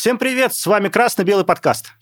Всем 0.00 0.16
привет, 0.16 0.54
с 0.54 0.66
вами 0.66 0.88
Красно-Белый 0.88 1.44
подкаст. 1.44 1.92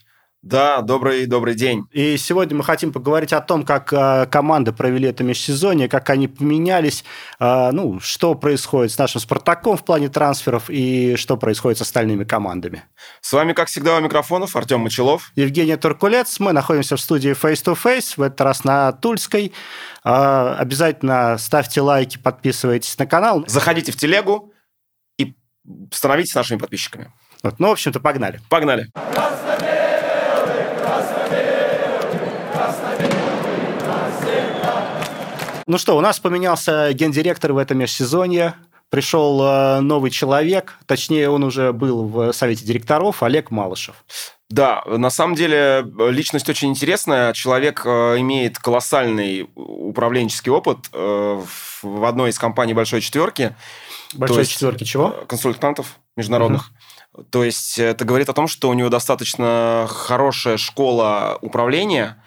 Да, 0.40 0.82
добрый, 0.82 1.26
добрый 1.26 1.56
день. 1.56 1.84
И 1.90 2.16
сегодня 2.16 2.56
мы 2.56 2.62
хотим 2.62 2.92
поговорить 2.92 3.32
о 3.32 3.40
том, 3.40 3.64
как 3.64 3.92
э, 3.92 4.26
команды 4.30 4.70
провели 4.70 5.08
это 5.08 5.24
межсезонье, 5.24 5.88
как 5.88 6.08
они 6.10 6.28
поменялись, 6.28 7.02
э, 7.40 7.70
ну, 7.72 7.98
что 7.98 8.36
происходит 8.36 8.92
с 8.92 8.98
нашим 8.98 9.20
«Спартаком» 9.20 9.76
в 9.76 9.84
плане 9.84 10.08
трансферов 10.10 10.70
и 10.70 11.16
что 11.16 11.36
происходит 11.36 11.78
с 11.78 11.80
остальными 11.80 12.22
командами. 12.22 12.84
С 13.20 13.32
вами, 13.32 13.52
как 13.52 13.66
всегда, 13.66 13.96
у 13.96 14.00
микрофонов 14.00 14.54
Артем 14.54 14.82
Мочелов. 14.82 15.32
Евгений 15.34 15.74
Туркулец. 15.74 16.38
Мы 16.38 16.52
находимся 16.52 16.94
в 16.94 17.00
студии 17.00 17.32
Face 17.32 17.64
to 17.64 17.76
Face, 17.76 18.12
в 18.16 18.22
этот 18.22 18.40
раз 18.42 18.62
на 18.62 18.92
Тульской. 18.92 19.52
Э, 20.04 20.54
обязательно 20.56 21.36
ставьте 21.36 21.80
лайки, 21.80 22.16
подписывайтесь 22.16 22.96
на 22.96 23.06
канал. 23.06 23.42
Заходите 23.48 23.90
в 23.90 23.96
телегу 23.96 24.52
и 25.18 25.34
становитесь 25.90 26.36
нашими 26.36 26.58
подписчиками. 26.58 27.12
Вот, 27.42 27.58
ну, 27.58 27.68
в 27.68 27.72
общем-то, 27.72 28.00
погнали. 28.00 28.40
Погнали. 28.48 28.88
Ну 35.66 35.76
что, 35.76 35.98
у 35.98 36.00
нас 36.00 36.18
поменялся 36.18 36.92
гендиректор 36.94 37.52
в 37.52 37.58
этом 37.58 37.76
межсезонье. 37.78 38.54
Пришел 38.88 39.42
э, 39.42 39.80
новый 39.80 40.10
человек, 40.10 40.78
точнее, 40.86 41.28
он 41.28 41.44
уже 41.44 41.74
был 41.74 42.08
в 42.08 42.32
совете 42.32 42.64
директоров, 42.64 43.22
Олег 43.22 43.50
Малышев. 43.50 43.96
Да, 44.48 44.82
на 44.86 45.10
самом 45.10 45.34
деле 45.34 45.86
личность 46.08 46.48
очень 46.48 46.70
интересная. 46.70 47.34
Человек 47.34 47.82
э, 47.84 48.18
имеет 48.20 48.58
колоссальный 48.58 49.50
управленческий 49.54 50.50
опыт 50.50 50.88
э, 50.94 51.42
в 51.82 52.04
одной 52.06 52.30
из 52.30 52.38
компаний 52.38 52.72
Большой 52.72 53.02
четверки. 53.02 53.54
Большой 54.14 54.46
четверки 54.46 54.84
чего? 54.84 55.10
Консультантов 55.28 55.98
международных. 56.16 56.62
Угу. 56.62 56.76
То 57.30 57.44
есть 57.44 57.78
это 57.78 58.04
говорит 58.04 58.28
о 58.28 58.34
том, 58.34 58.48
что 58.48 58.68
у 58.68 58.74
него 58.74 58.88
достаточно 58.88 59.86
хорошая 59.88 60.56
школа 60.56 61.38
управления, 61.40 62.22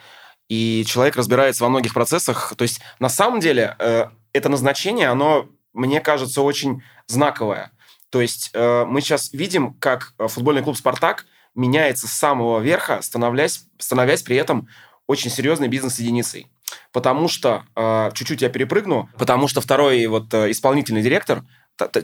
и 0.50 0.84
человек 0.86 1.16
разбирается 1.16 1.64
во 1.64 1.70
многих 1.70 1.94
процессах. 1.94 2.54
То 2.58 2.64
есть 2.64 2.82
на 3.00 3.08
самом 3.08 3.40
деле 3.40 3.76
э, 3.80 4.08
это 4.34 4.50
назначение, 4.50 5.08
оно, 5.08 5.48
мне 5.74 6.02
кажется, 6.02 6.42
очень 6.42 6.84
знаковое. 7.08 7.72
То 8.10 8.20
есть 8.20 8.50
э, 8.54 8.84
мы 8.86 9.00
сейчас 9.00 9.32
видим, 9.32 9.76
как 9.76 10.14
футбольный 10.18 10.62
клуб 10.62 10.76
«Спартак» 10.76 11.26
меняется 11.56 12.08
с 12.08 12.12
самого 12.12 12.60
верха, 12.60 13.02
становясь, 13.02 13.66
становясь 13.78 14.24
при 14.24 14.36
этом 14.36 14.68
очень 15.08 15.32
серьезной 15.32 15.70
бизнес-единицей. 15.70 16.48
Потому 16.92 17.30
что, 17.30 17.64
э, 17.78 18.12
чуть-чуть 18.14 18.42
я 18.42 18.50
перепрыгну, 18.50 19.10
потому 19.18 19.48
что 19.48 19.62
второй 19.62 20.06
вот 20.08 20.34
исполнительный 20.34 21.02
директор, 21.02 21.44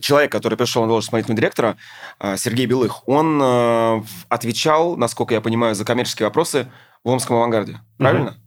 человек, 0.01 0.31
который 0.31 0.57
пришел 0.57 0.81
на 0.81 0.87
должность 0.87 1.09
исполнительного 1.09 1.39
директора, 1.39 1.77
Сергей 2.37 2.65
Белых, 2.65 3.07
он 3.07 4.03
отвечал, 4.29 4.97
насколько 4.97 5.33
я 5.33 5.41
понимаю, 5.41 5.75
за 5.75 5.85
коммерческие 5.85 6.27
вопросы 6.27 6.71
в 7.03 7.09
Омском 7.09 7.37
авангарде. 7.37 7.79
Правильно? 7.97 8.31
Угу. 8.31 8.38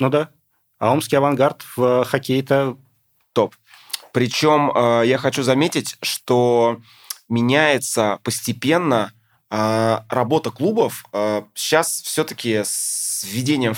Ну 0.00 0.10
да. 0.10 0.30
А 0.78 0.92
Омский 0.92 1.16
авангард 1.16 1.64
в 1.76 2.04
хоккее-то 2.04 2.76
топ. 3.32 3.54
Причем 4.12 4.72
э, 4.74 5.02
я 5.06 5.18
хочу 5.18 5.42
заметить, 5.42 5.96
что 6.00 6.80
меняется 7.28 8.18
постепенно 8.22 9.12
э, 9.50 9.98
работа 10.08 10.50
клубов. 10.50 11.04
Э, 11.12 11.42
сейчас 11.54 12.00
все-таки 12.00 12.62
с 12.64 13.24
введением 13.26 13.74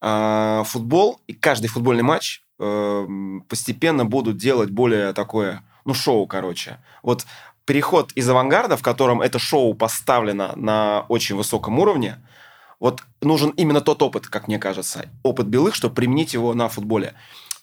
э, 0.00 0.62
футбол 0.64 1.20
и 1.26 1.32
каждый 1.32 1.66
футбольный 1.66 2.04
матч 2.04 2.42
э, 2.60 3.06
постепенно 3.48 4.04
будут 4.04 4.36
делать 4.36 4.70
более 4.70 5.12
такое, 5.12 5.62
ну, 5.84 5.94
шоу, 5.94 6.26
короче. 6.26 6.78
Вот 7.02 7.26
переход 7.64 8.12
из 8.12 8.28
авангарда, 8.28 8.76
в 8.76 8.82
котором 8.82 9.20
это 9.20 9.38
шоу 9.38 9.74
поставлено 9.74 10.52
на 10.56 11.06
очень 11.08 11.36
высоком 11.36 11.78
уровне, 11.78 12.18
вот 12.80 13.02
нужен 13.20 13.50
именно 13.50 13.80
тот 13.80 14.02
опыт, 14.02 14.26
как 14.26 14.48
мне 14.48 14.58
кажется, 14.58 15.08
опыт 15.22 15.46
белых, 15.46 15.74
чтобы 15.74 15.94
применить 15.94 16.34
его 16.34 16.54
на 16.54 16.68
футболе. 16.68 17.14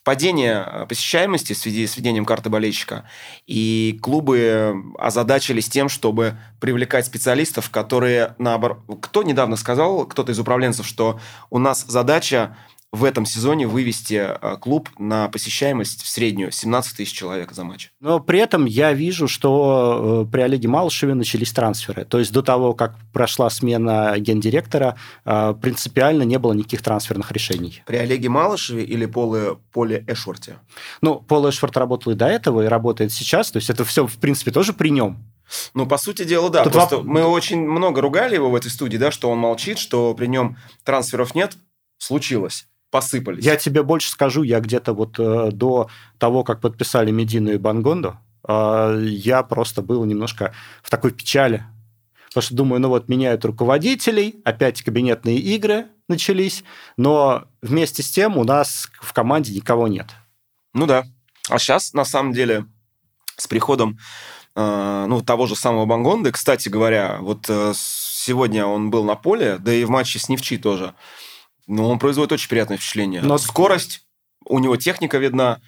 Падение 0.03 0.63
э, 0.65 0.85
посещаемости 0.87 1.51
в 1.51 1.57
связи 1.57 1.85
с 1.85 1.97
введением 1.97 2.23
карты 2.23 2.49
болельщика. 2.49 3.03
И 3.45 3.99
клубы 4.01 4.75
озадачились 4.97 5.67
тем, 5.67 5.89
чтобы 5.89 6.37
привлекать 6.61 7.05
специалистов, 7.05 7.69
которые, 7.69 8.33
наоборот... 8.37 8.79
Кто 9.01 9.23
недавно 9.23 9.57
сказал, 9.57 10.05
кто-то 10.05 10.31
из 10.31 10.39
управленцев, 10.39 10.87
что 10.87 11.19
у 11.49 11.57
нас 11.57 11.83
задача 11.85 12.55
в 12.93 13.03
этом 13.03 13.25
сезоне 13.25 13.67
вывести 13.67 14.29
э, 14.29 14.57
клуб 14.57 14.89
на 14.97 15.27
посещаемость 15.27 16.03
в 16.03 16.07
среднюю 16.07 16.51
17 16.51 16.97
тысяч 16.97 17.11
человек 17.11 17.51
за 17.51 17.63
матч. 17.63 17.91
Но 17.99 18.19
при 18.19 18.39
этом 18.39 18.65
я 18.65 18.93
вижу, 18.93 19.27
что 19.27 20.25
э, 20.25 20.31
при 20.31 20.41
Олеге 20.41 20.69
Малышеве 20.69 21.13
начались 21.13 21.51
трансферы. 21.51 22.05
То 22.05 22.19
есть 22.19 22.31
до 22.31 22.41
того, 22.41 22.73
как 22.73 22.95
прошла 23.11 23.49
смена 23.49 24.15
гендиректора, 24.17 24.95
э, 25.25 25.53
принципиально 25.61 26.23
не 26.23 26.39
было 26.39 26.53
никаких 26.53 26.81
трансферных 26.81 27.31
решений. 27.31 27.83
При 27.85 27.97
Олеге 27.97 28.29
Малышеве 28.29 28.83
или 28.83 29.05
Поле, 29.05 29.57
Поле 29.73 30.05
Эшворте? 30.07 30.57
Ну, 31.01 31.15
Пол 31.15 31.49
Эшворт 31.49 31.75
работал 31.75 32.13
и 32.13 32.15
до 32.15 32.27
этого, 32.27 32.63
и 32.63 32.67
работает 32.67 33.11
сейчас. 33.11 33.51
То 33.51 33.57
есть 33.57 33.69
это 33.69 33.83
все, 33.83 34.07
в 34.07 34.17
принципе, 34.17 34.51
тоже 34.51 34.71
при 34.71 34.89
нем. 34.89 35.17
Ну, 35.73 35.85
по 35.85 35.97
сути 35.97 36.23
дела, 36.23 36.49
да. 36.49 36.63
Тут 36.63 36.73
Просто 36.73 36.97
воп... 36.97 37.05
мы 37.05 37.25
очень 37.25 37.59
много 37.59 38.01
ругали 38.01 38.35
его 38.35 38.49
в 38.49 38.55
этой 38.55 38.71
студии, 38.71 38.97
да, 38.97 39.11
что 39.11 39.29
он 39.29 39.39
молчит, 39.39 39.77
что 39.77 40.13
при 40.13 40.27
нем 40.27 40.57
трансферов 40.85 41.35
нет. 41.35 41.57
Случилось 41.99 42.67
посыпались. 42.91 43.43
Я 43.43 43.55
тебе 43.57 43.83
больше 43.83 44.09
скажу, 44.09 44.43
я 44.43 44.59
где-то 44.59 44.93
вот 44.93 45.19
э, 45.19 45.51
до 45.51 45.89
того, 46.17 46.43
как 46.43 46.61
подписали 46.61 47.11
Медину 47.11 47.51
и 47.51 47.57
Бангонду, 47.57 48.17
э, 48.47 49.03
я 49.07 49.43
просто 49.43 49.81
был 49.81 50.05
немножко 50.05 50.53
в 50.81 50.89
такой 50.89 51.11
печали. 51.11 51.65
Потому 52.27 52.43
что 52.43 52.55
думаю, 52.55 52.81
ну 52.81 52.89
вот 52.89 53.09
меняют 53.09 53.45
руководителей, 53.45 54.41
опять 54.43 54.81
кабинетные 54.83 55.37
игры 55.37 55.87
начались, 56.07 56.63
но 56.95 57.45
вместе 57.61 58.03
с 58.03 58.11
тем 58.11 58.37
у 58.37 58.43
нас 58.43 58.89
в 59.01 59.13
команде 59.13 59.53
никого 59.53 59.87
нет. 59.87 60.07
Ну 60.73 60.85
да. 60.85 61.05
А 61.49 61.59
сейчас, 61.59 61.93
на 61.93 62.05
самом 62.05 62.33
деле, 62.33 62.65
с 63.37 63.47
приходом 63.47 63.97
э, 64.55 65.05
ну, 65.07 65.21
того 65.21 65.47
же 65.47 65.55
самого 65.55 65.85
Бангонды, 65.85 66.31
кстати 66.31 66.69
говоря, 66.69 67.17
вот 67.21 67.45
э, 67.49 67.73
сегодня 67.75 68.65
он 68.65 68.89
был 68.89 69.03
на 69.03 69.15
поле, 69.15 69.57
да 69.59 69.73
и 69.73 69.83
в 69.85 69.89
матче 69.89 70.19
с 70.19 70.29
Невчи 70.29 70.57
тоже, 70.57 70.93
ну, 71.67 71.87
он 71.89 71.99
производит 71.99 72.31
очень 72.31 72.49
приятное 72.49 72.77
впечатление. 72.77 73.21
Но... 73.21 73.37
Скорость, 73.37 74.05
у 74.45 74.59
него 74.59 74.77
техника 74.77 75.17
видна. 75.17 75.59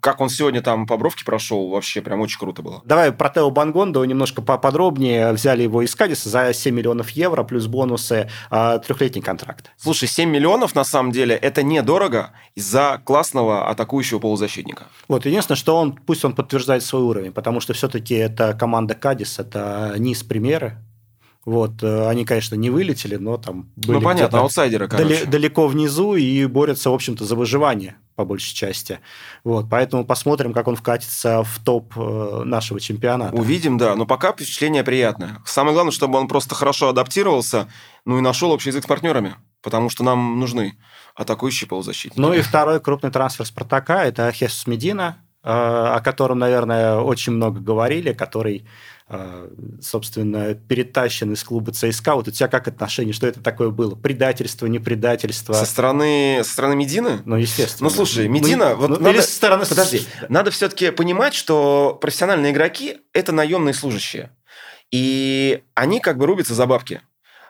Как 0.00 0.20
он 0.20 0.28
сегодня 0.28 0.60
там 0.60 0.86
по 0.86 0.98
бровке 0.98 1.24
прошел, 1.24 1.70
вообще 1.70 2.02
прям 2.02 2.20
очень 2.20 2.38
круто 2.38 2.60
было. 2.60 2.82
Давай 2.84 3.10
про 3.10 3.30
Тео 3.30 3.50
Бангондо 3.50 4.04
немножко 4.04 4.42
поподробнее. 4.42 5.32
Взяли 5.32 5.62
его 5.62 5.80
из 5.80 5.94
Кадиса 5.94 6.28
за 6.28 6.52
7 6.52 6.72
миллионов 6.72 7.10
евро 7.10 7.42
плюс 7.44 7.66
бонусы, 7.66 8.30
а, 8.50 8.78
трехлетний 8.78 9.22
контракт. 9.22 9.72
Слушай, 9.78 10.06
7 10.06 10.28
миллионов 10.28 10.74
на 10.74 10.84
самом 10.84 11.12
деле 11.12 11.34
это 11.34 11.62
недорого 11.62 12.32
из-за 12.54 13.00
классного 13.04 13.68
атакующего 13.70 14.18
полузащитника. 14.18 14.88
Вот, 15.08 15.24
единственное, 15.24 15.56
что 15.56 15.76
он, 15.76 15.94
пусть 15.94 16.24
он 16.26 16.34
подтверждает 16.34 16.84
свой 16.84 17.02
уровень, 17.02 17.32
потому 17.32 17.60
что 17.60 17.72
все-таки 17.72 18.14
это 18.14 18.52
команда 18.52 18.94
Кадис, 18.94 19.38
это 19.38 19.94
низ 19.96 20.22
примеры, 20.22 20.76
вот, 21.44 21.82
э, 21.82 22.08
они, 22.08 22.24
конечно, 22.24 22.54
не 22.54 22.70
вылетели, 22.70 23.16
но 23.16 23.36
там 23.36 23.70
были 23.76 23.98
ну, 23.98 24.02
понятно, 24.02 24.40
аутсайдеры, 24.40 24.88
короче. 24.88 25.26
далеко 25.26 25.66
внизу 25.66 26.14
и 26.14 26.46
борются, 26.46 26.90
в 26.90 26.94
общем-то, 26.94 27.24
за 27.24 27.36
выживание 27.36 27.96
по 28.16 28.24
большей 28.24 28.54
части. 28.54 29.00
Вот, 29.42 29.66
поэтому 29.68 30.04
посмотрим, 30.04 30.52
как 30.52 30.68
он 30.68 30.76
вкатится 30.76 31.42
в 31.42 31.58
топ 31.64 31.92
э, 31.96 32.42
нашего 32.44 32.80
чемпионата. 32.80 33.34
Увидим, 33.34 33.76
да, 33.76 33.96
но 33.96 34.06
пока 34.06 34.32
впечатление 34.32 34.84
приятное. 34.84 35.38
Самое 35.44 35.74
главное, 35.74 35.92
чтобы 35.92 36.18
он 36.18 36.28
просто 36.28 36.54
хорошо 36.54 36.88
адаптировался, 36.88 37.68
ну 38.04 38.18
и 38.18 38.20
нашел 38.20 38.50
общий 38.52 38.70
язык 38.70 38.84
с 38.84 38.86
партнерами, 38.86 39.34
потому 39.62 39.90
что 39.90 40.04
нам 40.04 40.38
нужны 40.38 40.78
атакующие 41.14 41.68
полузащитники. 41.68 42.20
Ну 42.20 42.32
и 42.32 42.40
второй 42.40 42.80
крупный 42.80 43.10
трансфер 43.10 43.46
Спартака– 43.46 44.04
это 44.06 44.30
Хесус 44.32 44.66
Медина, 44.66 45.18
э, 45.42 45.48
о 45.50 46.00
котором, 46.00 46.38
наверное, 46.38 46.96
очень 46.98 47.32
много 47.32 47.60
говорили, 47.60 48.12
который 48.12 48.66
собственно, 49.82 50.54
перетащен 50.54 51.32
из 51.32 51.44
клуба 51.44 51.72
ЦСКА. 51.72 52.14
Вот 52.14 52.28
у 52.28 52.30
тебя 52.30 52.48
как 52.48 52.68
отношение? 52.68 53.12
Что 53.12 53.26
это 53.26 53.42
такое 53.42 53.70
было? 53.70 53.94
Предательство, 53.94 54.66
не 54.66 54.78
предательство? 54.78 55.52
Со 55.52 55.66
стороны, 55.66 56.40
со 56.42 56.50
стороны 56.50 56.74
Медины? 56.74 57.20
Ну, 57.26 57.36
естественно. 57.36 57.90
Ну, 57.90 57.94
слушай, 57.94 58.28
Медина... 58.28 58.70
Ну, 58.70 58.76
вот 58.76 58.90
ну, 58.90 58.96
надо, 58.96 59.10
или 59.10 59.20
со 59.20 59.30
стороны... 59.30 59.66
Подожди. 59.66 60.06
Надо 60.28 60.50
все-таки 60.50 60.90
понимать, 60.90 61.34
что 61.34 61.98
профессиональные 62.00 62.52
игроки– 62.52 62.98
это 63.12 63.32
наемные 63.32 63.74
служащие. 63.74 64.30
И 64.90 65.62
они 65.74 66.00
как 66.00 66.16
бы 66.16 66.24
рубятся 66.26 66.54
за 66.54 66.66
бабки. 66.66 67.02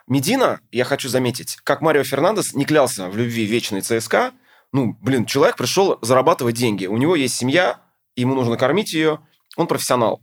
Медина, 0.07 0.59
я 0.71 0.83
хочу 0.83 1.09
заметить, 1.09 1.57
как 1.63 1.81
Марио 1.81 2.03
Фернандес 2.03 2.53
не 2.53 2.65
клялся 2.65 3.09
в 3.09 3.17
любви 3.17 3.45
вечной 3.45 3.81
ЦСКА, 3.81 4.33
ну, 4.73 4.97
блин, 5.01 5.25
человек 5.25 5.55
пришел 5.55 5.99
зарабатывать 6.01 6.55
деньги. 6.55 6.85
У 6.85 6.97
него 6.97 7.15
есть 7.15 7.35
семья, 7.35 7.79
ему 8.17 8.35
нужно 8.35 8.57
кормить 8.57 8.93
ее, 8.93 9.19
он 9.55 9.67
профессионал. 9.67 10.21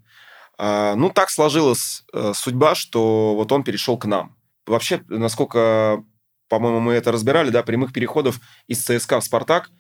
А, 0.65 0.95
ну, 0.95 1.11
так 1.11 1.29
сложилась 1.29 2.05
э, 2.13 2.33
судьба, 2.37 2.77
что 2.77 3.35
вот 3.35 3.51
он 3.51 3.65
перешел 3.65 3.99
к 3.99 4.07
нам. 4.07 4.37
Вообще, 4.65 5.03
насколько, 5.09 6.05
по-моему, 6.49 6.79
мы 6.79 6.93
это 6.93 7.11
разбирали, 7.11 7.51
да, 7.51 7.65
прямых 7.65 7.93
переходов 7.93 8.39
из 8.69 8.81
ЦСКА 8.81 9.19
в 9.19 9.25
«Спартак» 9.25 9.71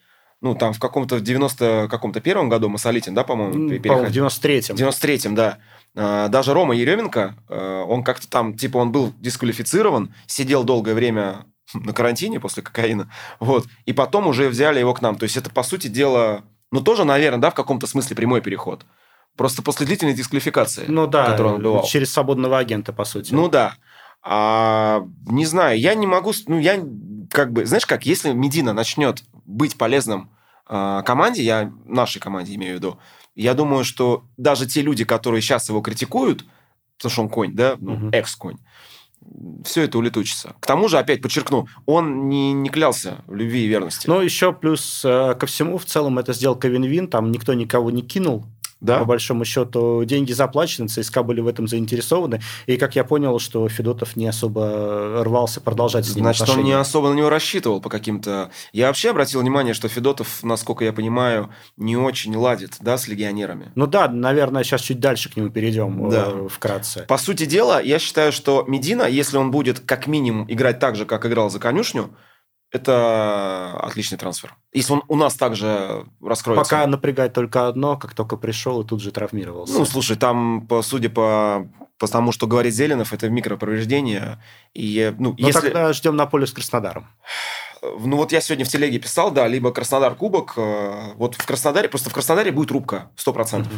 ну, 0.40 0.56
там 0.56 0.72
в 0.72 0.80
каком-то 0.80 1.14
в 1.14 1.20
90 1.20 1.86
каком-то 1.88 2.20
первом 2.20 2.48
году 2.48 2.68
Масолитин, 2.68 3.14
да, 3.14 3.22
по-моему, 3.22 3.78
переходил? 3.78 4.24
в 4.24 4.34
93-м. 4.34 4.76
В 4.76 4.80
93-м, 4.80 5.36
да. 5.36 5.58
А, 5.94 6.26
даже 6.26 6.52
Рома 6.52 6.74
Еременко, 6.74 7.36
э, 7.48 7.84
он 7.86 8.02
как-то 8.02 8.28
там, 8.28 8.56
типа, 8.56 8.78
он 8.78 8.90
был 8.90 9.12
дисквалифицирован, 9.20 10.12
сидел 10.26 10.64
долгое 10.64 10.94
время 10.94 11.46
на 11.74 11.92
карантине 11.92 12.40
после 12.40 12.64
кокаина, 12.64 13.08
вот, 13.38 13.66
и 13.86 13.92
потом 13.92 14.26
уже 14.26 14.48
взяли 14.48 14.80
его 14.80 14.94
к 14.94 15.00
нам. 15.00 15.14
То 15.14 15.22
есть 15.22 15.36
это, 15.36 15.48
по 15.48 15.62
сути 15.62 15.86
дела, 15.86 16.42
ну, 16.72 16.80
тоже, 16.80 17.04
наверное, 17.04 17.40
да, 17.40 17.50
в 17.50 17.54
каком-то 17.54 17.86
смысле 17.86 18.16
прямой 18.16 18.40
переход. 18.40 18.84
Просто 19.36 19.62
после 19.62 19.86
длительной 19.86 20.14
дисквалификации, 20.14 20.84
ну, 20.88 21.06
да, 21.06 21.30
которую 21.30 21.54
он 21.56 21.62
бывал. 21.62 21.84
через 21.84 22.12
свободного 22.12 22.58
агента, 22.58 22.92
по 22.92 23.04
сути. 23.04 23.32
Ну 23.32 23.48
да. 23.48 23.76
А, 24.22 25.04
не 25.26 25.46
знаю, 25.46 25.78
я 25.80 25.94
не 25.94 26.06
могу... 26.06 26.32
Ну, 26.46 26.58
я 26.58 26.82
как 27.30 27.52
бы... 27.52 27.64
Знаешь 27.64 27.86
как, 27.86 28.04
если 28.06 28.32
Медина 28.32 28.72
начнет 28.72 29.24
быть 29.46 29.76
полезным 29.76 30.30
а, 30.66 31.02
команде, 31.02 31.42
я 31.42 31.72
нашей 31.86 32.20
команде 32.20 32.54
имею 32.54 32.74
в 32.74 32.76
виду, 32.76 32.98
я 33.34 33.54
думаю, 33.54 33.84
что 33.84 34.24
даже 34.36 34.66
те 34.66 34.82
люди, 34.82 35.04
которые 35.04 35.40
сейчас 35.40 35.68
его 35.68 35.80
критикуют, 35.80 36.44
потому 36.98 37.10
что 37.10 37.22
он 37.22 37.28
конь, 37.30 37.54
да, 37.54 37.76
ну, 37.80 37.94
угу. 37.94 38.08
экс-конь, 38.12 38.58
все 39.64 39.82
это 39.82 39.98
улетучится. 39.98 40.54
К 40.60 40.66
тому 40.66 40.88
же, 40.88 40.98
опять 40.98 41.22
подчеркну, 41.22 41.66
он 41.86 42.28
не, 42.28 42.52
не 42.52 42.68
клялся 42.68 43.24
в 43.26 43.34
любви 43.34 43.64
и 43.64 43.68
верности. 43.68 44.06
Ну, 44.06 44.20
еще 44.20 44.52
плюс 44.52 45.02
э, 45.04 45.34
ко 45.34 45.46
всему, 45.46 45.78
в 45.78 45.84
целом, 45.84 46.18
это 46.18 46.32
сделка 46.32 46.68
вин-вин, 46.68 47.08
там 47.08 47.30
никто 47.32 47.54
никого 47.54 47.90
не 47.90 48.02
кинул, 48.02 48.44
да? 48.82 48.98
по 48.98 49.04
большому 49.04 49.44
счету, 49.44 50.04
деньги 50.04 50.32
заплачены, 50.32 50.88
ЦСКА 50.88 51.22
были 51.22 51.40
в 51.40 51.46
этом 51.46 51.68
заинтересованы. 51.68 52.40
И, 52.66 52.76
как 52.76 52.96
я 52.96 53.04
понял, 53.04 53.38
что 53.38 53.68
Федотов 53.68 54.16
не 54.16 54.26
особо 54.26 55.22
рвался 55.24 55.60
продолжать 55.60 56.04
с 56.04 56.14
ним 56.14 56.24
Значит, 56.24 56.42
отношения. 56.42 56.64
он 56.64 56.66
не 56.66 56.72
особо 56.80 57.08
на 57.10 57.14
него 57.14 57.28
рассчитывал 57.28 57.80
по 57.80 57.88
каким-то... 57.88 58.50
Я 58.72 58.88
вообще 58.88 59.10
обратил 59.10 59.40
внимание, 59.40 59.72
что 59.72 59.88
Федотов, 59.88 60.42
насколько 60.42 60.84
я 60.84 60.92
понимаю, 60.92 61.50
не 61.76 61.96
очень 61.96 62.34
ладит 62.36 62.76
да, 62.80 62.98
с 62.98 63.06
легионерами. 63.08 63.70
Ну 63.74 63.86
да, 63.86 64.08
наверное, 64.08 64.64
сейчас 64.64 64.82
чуть 64.82 65.00
дальше 65.00 65.30
к 65.30 65.36
нему 65.36 65.48
перейдем 65.50 66.10
да. 66.10 66.28
Э, 66.28 66.48
вкратце. 66.50 67.04
По 67.06 67.18
сути 67.18 67.46
дела, 67.46 67.80
я 67.80 67.98
считаю, 67.98 68.32
что 68.32 68.64
Медина, 68.66 69.04
если 69.04 69.36
он 69.36 69.50
будет 69.50 69.80
как 69.80 70.06
минимум 70.08 70.46
играть 70.50 70.80
так 70.80 70.96
же, 70.96 71.06
как 71.06 71.24
играл 71.24 71.50
за 71.50 71.60
конюшню, 71.60 72.10
это 72.72 73.78
отличный 73.80 74.16
трансфер. 74.16 74.56
Если 74.72 74.94
он 74.94 75.02
у 75.08 75.14
нас 75.14 75.34
также 75.34 76.06
раскроется. 76.22 76.64
Пока 76.64 76.86
напрягает 76.86 77.34
только 77.34 77.68
одно, 77.68 77.98
как 77.98 78.14
только 78.14 78.36
пришел 78.36 78.80
и 78.80 78.86
тут 78.86 79.02
же 79.02 79.12
травмировался. 79.12 79.74
Ну, 79.74 79.84
слушай, 79.84 80.16
там, 80.16 80.66
по, 80.66 80.80
судя 80.80 81.10
по, 81.10 81.68
по 81.98 82.08
тому, 82.08 82.32
что 82.32 82.46
говорит 82.46 82.74
Зеленов, 82.74 83.12
это 83.12 83.28
микроповреждение. 83.28 84.42
И, 84.72 85.14
ну, 85.18 85.34
ну 85.38 85.46
если... 85.46 85.60
тогда 85.60 85.92
ждем 85.92 86.16
на 86.16 86.26
поле 86.26 86.46
с 86.46 86.52
Краснодаром. 86.52 87.08
Ну, 87.98 88.16
вот 88.16 88.30
я 88.30 88.40
сегодня 88.40 88.64
в 88.64 88.68
телеге 88.68 89.00
писал, 89.00 89.32
да, 89.32 89.48
либо 89.48 89.72
Краснодар 89.72 90.14
Кубок. 90.14 90.52
Э, 90.56 91.14
вот 91.16 91.34
в 91.34 91.44
Краснодаре, 91.44 91.88
просто 91.88 92.10
в 92.10 92.12
Краснодаре 92.12 92.52
будет 92.52 92.70
рубка, 92.70 93.10
100%. 93.16 93.62
Угу. 93.62 93.68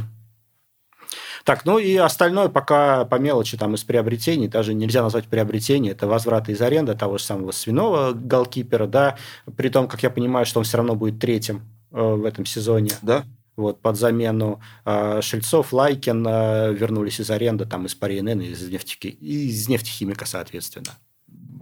Так, 1.44 1.66
ну 1.66 1.78
и 1.78 1.94
остальное 1.96 2.48
пока 2.48 3.04
по 3.04 3.16
мелочи 3.16 3.58
там 3.58 3.74
из 3.74 3.84
приобретений, 3.84 4.48
даже 4.48 4.72
нельзя 4.72 5.02
назвать 5.02 5.26
приобретение, 5.26 5.92
это 5.92 6.06
возвраты 6.06 6.52
из 6.52 6.62
аренды 6.62 6.94
того 6.94 7.18
же 7.18 7.24
самого 7.24 7.52
свиного 7.52 8.12
голкипера, 8.12 8.86
да, 8.86 9.18
при 9.56 9.68
том, 9.68 9.86
как 9.86 10.02
я 10.02 10.08
понимаю, 10.08 10.46
что 10.46 10.60
он 10.60 10.64
все 10.64 10.78
равно 10.78 10.94
будет 10.94 11.20
третьим 11.20 11.62
э, 11.92 12.00
в 12.00 12.24
этом 12.24 12.46
сезоне. 12.46 12.92
Да. 13.02 13.24
Вот, 13.56 13.80
под 13.80 13.96
замену 13.96 14.60
э, 14.84 15.20
Шельцов, 15.22 15.72
Лайкин 15.72 16.26
э, 16.26 16.72
вернулись 16.72 17.20
из 17.20 17.30
аренды, 17.30 17.66
там, 17.66 17.86
из 17.86 17.94
Пари-НН, 17.94 18.40
из, 18.40 18.68
нефтехи, 18.68 19.08
из 19.08 19.68
нефтехимика, 19.68 20.24
соответственно. 20.24 20.92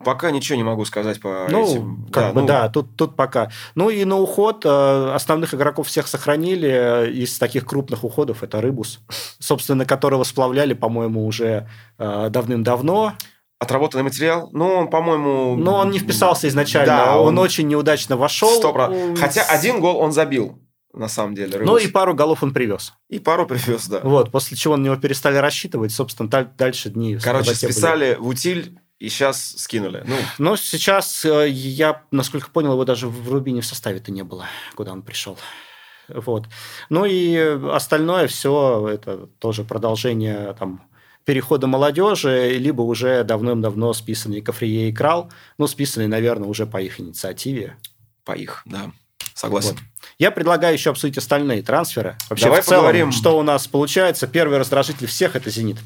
Пока 0.05 0.31
ничего 0.31 0.57
не 0.57 0.65
могу 0.65 0.85
сказать 0.85 1.21
по 1.21 1.47
ну, 1.49 1.65
этим. 1.65 2.07
Как 2.13 2.25
да, 2.25 2.33
бы, 2.33 2.41
ну... 2.41 2.47
да, 2.47 2.69
тут, 2.69 2.97
тут 2.97 3.17
пока. 3.17 3.51
Ну 3.75 3.91
и 3.91 4.05
на 4.05 4.19
уход 4.19 4.65
э, 4.65 5.13
основных 5.15 5.55
игроков 5.55 5.89
всех 5.89 6.09
сохранили. 6.09 6.69
Э, 6.69 7.11
из 7.11 7.39
таких 7.39 7.67
крупных 7.67 8.05
уходов 8.05 8.43
это 8.43 8.61
Рыбус, 8.61 9.01
собственно, 9.39 9.85
которого 9.85 10.25
сплавляли, 10.25 10.75
по-моему, 10.75 11.27
уже 11.27 11.69
э, 11.99 12.29
давным-давно. 12.31 13.15
Отработанный 13.59 14.03
материал? 14.03 14.49
Ну, 14.53 14.67
он, 14.75 14.91
по-моему... 14.91 15.57
Ну, 15.57 15.73
он 15.73 15.91
не 15.91 16.01
вписался 16.01 16.49
изначально. 16.49 16.97
Да, 16.97 17.17
он... 17.17 17.29
он 17.29 17.39
очень 17.39 17.69
неудачно 17.69 18.17
вошел. 18.17 18.61
100%. 18.61 19.17
Хотя 19.17 19.43
один 19.43 19.81
гол 19.81 19.99
он 19.99 20.11
забил 20.11 20.59
на 20.93 21.09
самом 21.09 21.35
деле. 21.35 21.59
Рыбус. 21.59 21.67
Ну 21.67 21.77
и 21.77 21.87
пару 21.87 22.15
голов 22.15 22.43
он 22.43 22.53
привез. 22.53 22.95
И 23.09 23.19
пару 23.19 23.47
привез, 23.47 23.87
да. 23.87 24.01
Вот, 24.03 24.31
после 24.33 24.57
чего 24.57 24.77
на 24.77 24.85
него 24.85 24.97
перестали 24.97 25.37
рассчитывать, 25.37 25.93
собственно, 25.93 26.29
дальше 26.29 26.91
дни. 26.91 27.17
Короче, 27.23 27.55
списали 27.55 28.15
были... 28.15 28.19
в 28.21 28.27
утиль 28.27 28.79
и 29.03 29.09
сейчас 29.09 29.57
скинули. 29.57 30.05
Ну, 30.07 30.15
Но 30.39 30.57
сейчас 30.57 31.25
э, 31.25 31.49
я, 31.49 32.03
насколько 32.13 32.51
понял, 32.51 32.73
его 32.75 32.85
даже 32.85 33.09
в 33.09 33.33
Рубине 33.33 33.61
в 33.61 33.67
составе-то 33.67 34.13
не 34.13 34.23
было, 34.23 34.47
куда 34.77 34.93
он 34.93 35.03
пришел. 35.03 35.37
Вот. 36.07 36.45
Ну 36.89 37.05
и 37.05 37.37
остальное 37.73 38.29
все 38.29 38.89
это 38.93 39.27
тоже 39.41 39.65
продолжение 39.65 40.55
там, 40.57 40.85
перехода 41.25 41.67
молодежи, 41.67 42.51
либо 42.59 42.83
уже 42.83 43.25
давным-давно 43.25 43.93
списанный 43.93 44.41
Кафрие 44.41 44.91
и 44.91 44.93
Крал. 44.93 45.33
Ну, 45.59 45.67
списанный, 45.67 46.07
наверное, 46.07 46.49
уже 46.49 46.65
по 46.65 46.81
их 46.81 47.01
инициативе. 47.01 47.77
По 48.25 48.33
их, 48.33 48.63
да. 48.67 48.93
Согласен. 49.35 49.71
Вот. 49.71 49.79
Я 50.21 50.31
предлагаю 50.31 50.75
еще 50.75 50.91
обсудить 50.91 51.19
остальные 51.19 51.63
трансферы. 51.63 52.17
Вообще, 52.31 52.45
Давай 52.45 52.63
в 52.63 52.67
целом, 52.67 52.83
поговорим. 52.83 53.11
что 53.11 53.37
у 53.37 53.43
нас 53.43 53.67
получается. 53.67 54.29
Первый 54.29 54.59
раздражитель 54.59 55.09
всех– 55.09 55.35
это 55.37 55.51
«Зенит». 55.51 55.79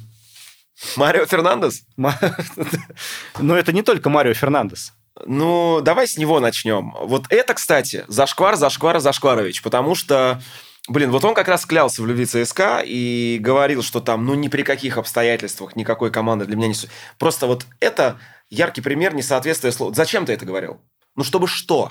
Марио 0.96 1.26
Фернандес? 1.26 1.82
Но 1.96 3.56
это 3.56 3.73
не 3.73 3.82
только 3.82 4.11
Марио 4.11 4.34
Фернандес. 4.34 4.93
Ну, 5.25 5.81
давай 5.82 6.06
с 6.06 6.19
него 6.19 6.40
начнем. 6.40 6.94
Вот 7.00 7.25
это, 7.31 7.55
кстати, 7.55 8.05
Зашквар, 8.08 8.56
Зашквар, 8.56 9.00
Зашкварович, 9.00 9.62
потому 9.62 9.94
что 9.94 10.40
Блин, 10.88 11.11
вот 11.11 11.25
он 11.25 11.34
как 11.34 11.49
раз 11.49 11.67
клялся 11.67 12.00
в 12.00 12.06
любви 12.06 12.26
ЦСКА 12.26 12.81
и 12.84 13.38
говорил, 13.40 13.82
что 13.82 14.00
там, 14.00 14.25
ну, 14.25 14.34
ни 14.34 14.46
при 14.46 14.62
каких 14.62 14.99
обстоятельствах 14.99 15.75
никакой 15.75 16.12
команды 16.12 16.44
для 16.44 16.55
меня 16.56 16.69
не... 16.69 16.75
Просто 17.19 17.49
вот 17.49 17.67
это 17.81 18.20
яркий 18.50 18.82
пример 18.82 19.12
несоответствия 19.14 19.73
слов. 19.73 19.96
Зачем 19.96 20.26
ты 20.26 20.32
это 20.32 20.46
говорил? 20.46 20.81
Ну, 21.17 21.25
чтобы 21.25 21.49
что? 21.49 21.90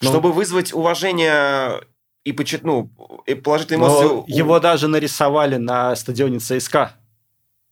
Ну, 0.00 0.08
чтобы 0.08 0.32
вызвать 0.32 0.72
уважение 0.72 1.80
и, 2.24 2.32
почет... 2.32 2.64
ну, 2.64 2.90
и 3.24 3.34
положительные 3.34 3.78
эмоции. 3.78 4.32
Его 4.36 4.58
даже 4.58 4.88
нарисовали 4.88 5.56
на 5.56 5.94
стадионе 5.94 6.40
ЦСКА. 6.40 6.94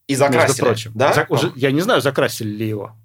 И 0.06 0.14
закрасили. 0.14 0.48
Между 0.48 0.64
прочим. 0.64 0.92
Да? 0.94 1.12
За, 1.12 1.26
уже, 1.28 1.52
я 1.56 1.72
не 1.72 1.80
знаю, 1.80 2.00
закрасили 2.00 2.48
ли 2.48 2.68
его. 2.68 2.96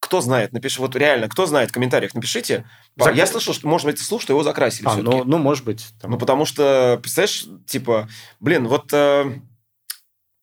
Кто 0.00 0.20
знает, 0.20 0.52
напиши, 0.52 0.80
вот 0.80 0.94
реально, 0.94 1.28
кто 1.28 1.46
знает 1.46 1.70
в 1.70 1.72
комментариях, 1.72 2.14
напишите. 2.14 2.68
Зак... 2.96 3.16
Я 3.16 3.26
слышал, 3.26 3.52
что, 3.52 3.66
может 3.66 3.84
быть, 3.86 3.98
слушал, 3.98 4.22
что 4.22 4.32
его 4.32 4.44
закрасили 4.44 4.86
а, 4.86 4.96
ну, 4.96 5.24
ну, 5.24 5.38
может 5.38 5.64
быть. 5.64 5.86
Там... 6.00 6.12
Ну, 6.12 6.18
потому 6.18 6.44
что, 6.44 6.98
представляешь, 7.02 7.46
типа, 7.66 8.08
блин, 8.38 8.68
вот 8.68 8.92
э, 8.92 9.40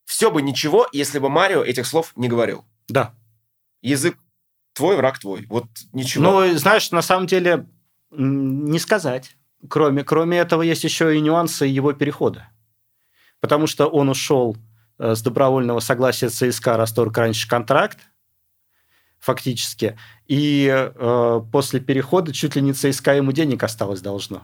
все 0.05 0.29
бы 0.29 0.41
ничего, 0.41 0.87
если 0.91 1.19
бы 1.19 1.29
Марио 1.29 1.63
этих 1.63 1.87
слов 1.87 2.11
не 2.15 2.27
говорил. 2.27 2.65
Да. 2.87 3.13
Язык 3.81 4.17
твой, 4.73 4.97
враг 4.97 5.19
твой. 5.19 5.45
Вот 5.47 5.65
ничего. 5.93 6.23
Ну, 6.23 6.57
знаешь, 6.57 6.91
на 6.91 7.01
самом 7.01 7.27
деле, 7.27 7.65
не 8.11 8.79
сказать. 8.79 9.37
Кроме, 9.69 10.03
кроме 10.03 10.37
этого, 10.37 10.61
есть 10.61 10.83
еще 10.83 11.17
и 11.17 11.21
нюансы 11.21 11.65
его 11.65 11.93
перехода. 11.93 12.49
Потому 13.39 13.67
что 13.67 13.87
он 13.87 14.09
ушел 14.09 14.57
с 14.97 15.21
добровольного 15.21 15.79
согласия 15.79 16.29
ЦСКА 16.29 16.77
расторг 16.77 17.17
раньше 17.17 17.47
контракт, 17.47 17.99
фактически. 19.19 19.97
И 20.27 20.69
э, 20.71 21.41
после 21.51 21.79
перехода 21.79 22.33
чуть 22.33 22.55
ли 22.55 22.61
не 22.61 22.73
ЦСКА 22.73 23.13
ему 23.13 23.31
денег 23.31 23.63
осталось 23.63 24.01
должно. 24.01 24.43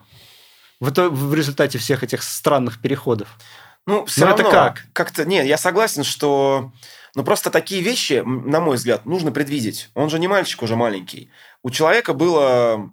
В, 0.79 0.87
это, 0.87 1.09
в 1.09 1.33
результате 1.33 1.77
всех 1.77 2.03
этих 2.03 2.23
странных 2.23 2.81
переходов. 2.81 3.37
Ну, 3.85 4.05
все 4.05 4.21
Но 4.21 4.27
равно, 4.27 4.43
это 4.43 4.51
как? 4.51 4.87
Как-то, 4.93 5.25
нет, 5.25 5.45
я 5.45 5.57
согласен, 5.57 6.03
что... 6.03 6.71
Ну, 7.13 7.23
просто 7.23 7.49
такие 7.49 7.81
вещи, 7.81 8.23
на 8.25 8.61
мой 8.61 8.77
взгляд, 8.77 9.05
нужно 9.05 9.31
предвидеть. 9.31 9.89
Он 9.95 10.09
же 10.09 10.17
не 10.17 10.27
мальчик 10.27 10.63
уже 10.63 10.75
маленький. 10.75 11.29
У 11.61 11.69
человека 11.69 12.13
было 12.13 12.89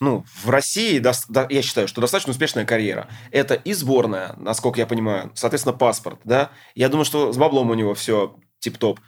ну, 0.00 0.24
в 0.42 0.48
России, 0.48 1.02
я 1.52 1.62
считаю, 1.62 1.88
что 1.88 2.00
достаточно 2.00 2.30
успешная 2.30 2.64
карьера. 2.64 3.08
Это 3.32 3.54
и 3.54 3.72
сборная, 3.72 4.34
насколько 4.36 4.78
я 4.78 4.86
понимаю, 4.86 5.32
соответственно, 5.34 5.76
паспорт, 5.76 6.20
да. 6.24 6.50
Я 6.74 6.88
думаю, 6.88 7.04
что 7.04 7.32
с 7.32 7.36
баблом 7.36 7.70
у 7.70 7.74
него 7.74 7.94
все 7.94 8.36
тип-топ 8.60 9.00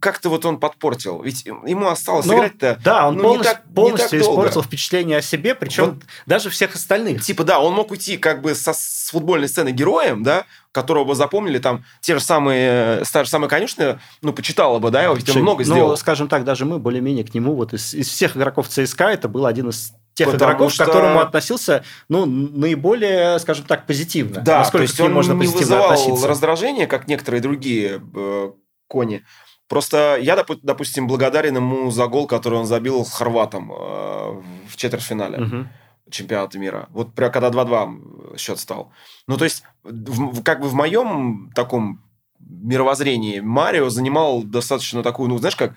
как-то 0.00 0.28
вот 0.28 0.44
он 0.44 0.58
подпортил. 0.58 1.22
Ведь 1.22 1.44
ему 1.44 1.88
осталось 1.88 2.26
ну, 2.26 2.36
играть-то 2.36 2.78
Да, 2.84 3.08
он 3.08 3.16
ну, 3.16 3.22
полностью, 3.22 3.50
не 3.50 3.54
так, 3.54 3.74
полностью 3.74 4.18
не 4.18 4.24
так 4.24 4.32
испортил 4.32 4.62
впечатление 4.62 5.18
о 5.18 5.22
себе, 5.22 5.54
причем 5.54 5.84
вот, 5.84 5.96
даже 6.26 6.50
всех 6.50 6.74
остальных. 6.74 7.22
Типа, 7.22 7.44
да, 7.44 7.60
он 7.60 7.74
мог 7.74 7.90
уйти 7.90 8.16
как 8.16 8.42
бы 8.42 8.54
со, 8.54 8.72
с 8.72 9.10
футбольной 9.10 9.48
сцены 9.48 9.70
героем, 9.70 10.22
да, 10.22 10.44
которого 10.72 11.04
бы 11.04 11.14
запомнили 11.14 11.58
там 11.58 11.84
те 12.00 12.14
же 12.14 12.20
самые, 12.20 13.02
та 13.12 13.24
же 13.24 13.30
самая 13.30 13.48
конюшня, 13.48 14.00
ну, 14.22 14.32
почитала 14.32 14.78
бы, 14.78 14.90
да, 14.90 15.02
его 15.02 15.14
ведь 15.14 15.28
он 15.34 15.42
много 15.42 15.64
ну, 15.64 15.72
сделал. 15.72 15.90
Ну, 15.90 15.96
скажем 15.96 16.28
так, 16.28 16.44
даже 16.44 16.64
мы 16.64 16.78
более-менее 16.78 17.24
к 17.24 17.34
нему, 17.34 17.54
вот 17.54 17.72
из, 17.72 17.94
из 17.94 18.08
всех 18.08 18.36
игроков 18.36 18.68
ЦСКА 18.68 19.06
это 19.06 19.28
был 19.28 19.46
один 19.46 19.70
из 19.70 19.92
тех 20.18 20.32
Потому 20.32 20.50
игроков, 20.50 20.72
что... 20.72 20.84
к 20.84 20.86
которому 20.86 21.20
относился, 21.20 21.84
ну, 22.08 22.26
наиболее, 22.26 23.38
скажем 23.38 23.64
так, 23.66 23.86
позитивно. 23.86 24.40
Да, 24.40 24.58
Насколько 24.58 24.86
то 24.86 24.90
есть 24.90 25.00
он 25.00 25.12
можно 25.12 25.32
не 25.32 25.46
вызывал 25.46 25.92
относиться. 25.92 26.26
раздражения, 26.26 26.86
как 26.86 27.06
некоторые 27.06 27.40
другие 27.40 28.02
э, 28.14 28.50
кони. 28.88 29.24
Просто 29.68 30.16
я, 30.20 30.36
допустим, 30.62 31.06
благодарен 31.06 31.56
ему 31.56 31.90
за 31.90 32.06
гол, 32.06 32.26
который 32.26 32.58
он 32.58 32.66
забил 32.66 33.04
хорватом 33.04 33.70
э, 33.70 34.42
в 34.68 34.76
четвертьфинале. 34.76 35.44
Угу. 35.44 35.68
чемпионата 36.10 36.58
мира. 36.58 36.88
Вот 36.90 37.14
прям 37.14 37.30
когда 37.30 37.50
2-2 37.50 38.38
счет 38.38 38.58
стал. 38.58 38.92
Ну, 39.26 39.36
то 39.36 39.44
есть, 39.44 39.62
в, 39.84 40.42
как 40.42 40.60
бы 40.60 40.68
в 40.68 40.74
моем 40.74 41.52
таком 41.54 42.02
мировоззрении 42.38 43.40
Марио 43.40 43.90
занимал 43.90 44.42
достаточно 44.42 45.02
такую, 45.02 45.28
ну, 45.28 45.38
знаешь, 45.38 45.56
как, 45.56 45.74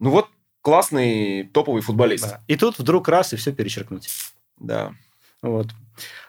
ну 0.00 0.10
вот 0.10 0.26
классный 0.62 1.44
топовый 1.44 1.82
футболист. 1.82 2.28
Да. 2.28 2.40
И 2.48 2.56
тут 2.56 2.78
вдруг 2.78 3.08
раз 3.08 3.32
и 3.32 3.36
все 3.36 3.52
перечеркнуть. 3.52 4.08
Да. 4.58 4.92
Вот. 5.42 5.68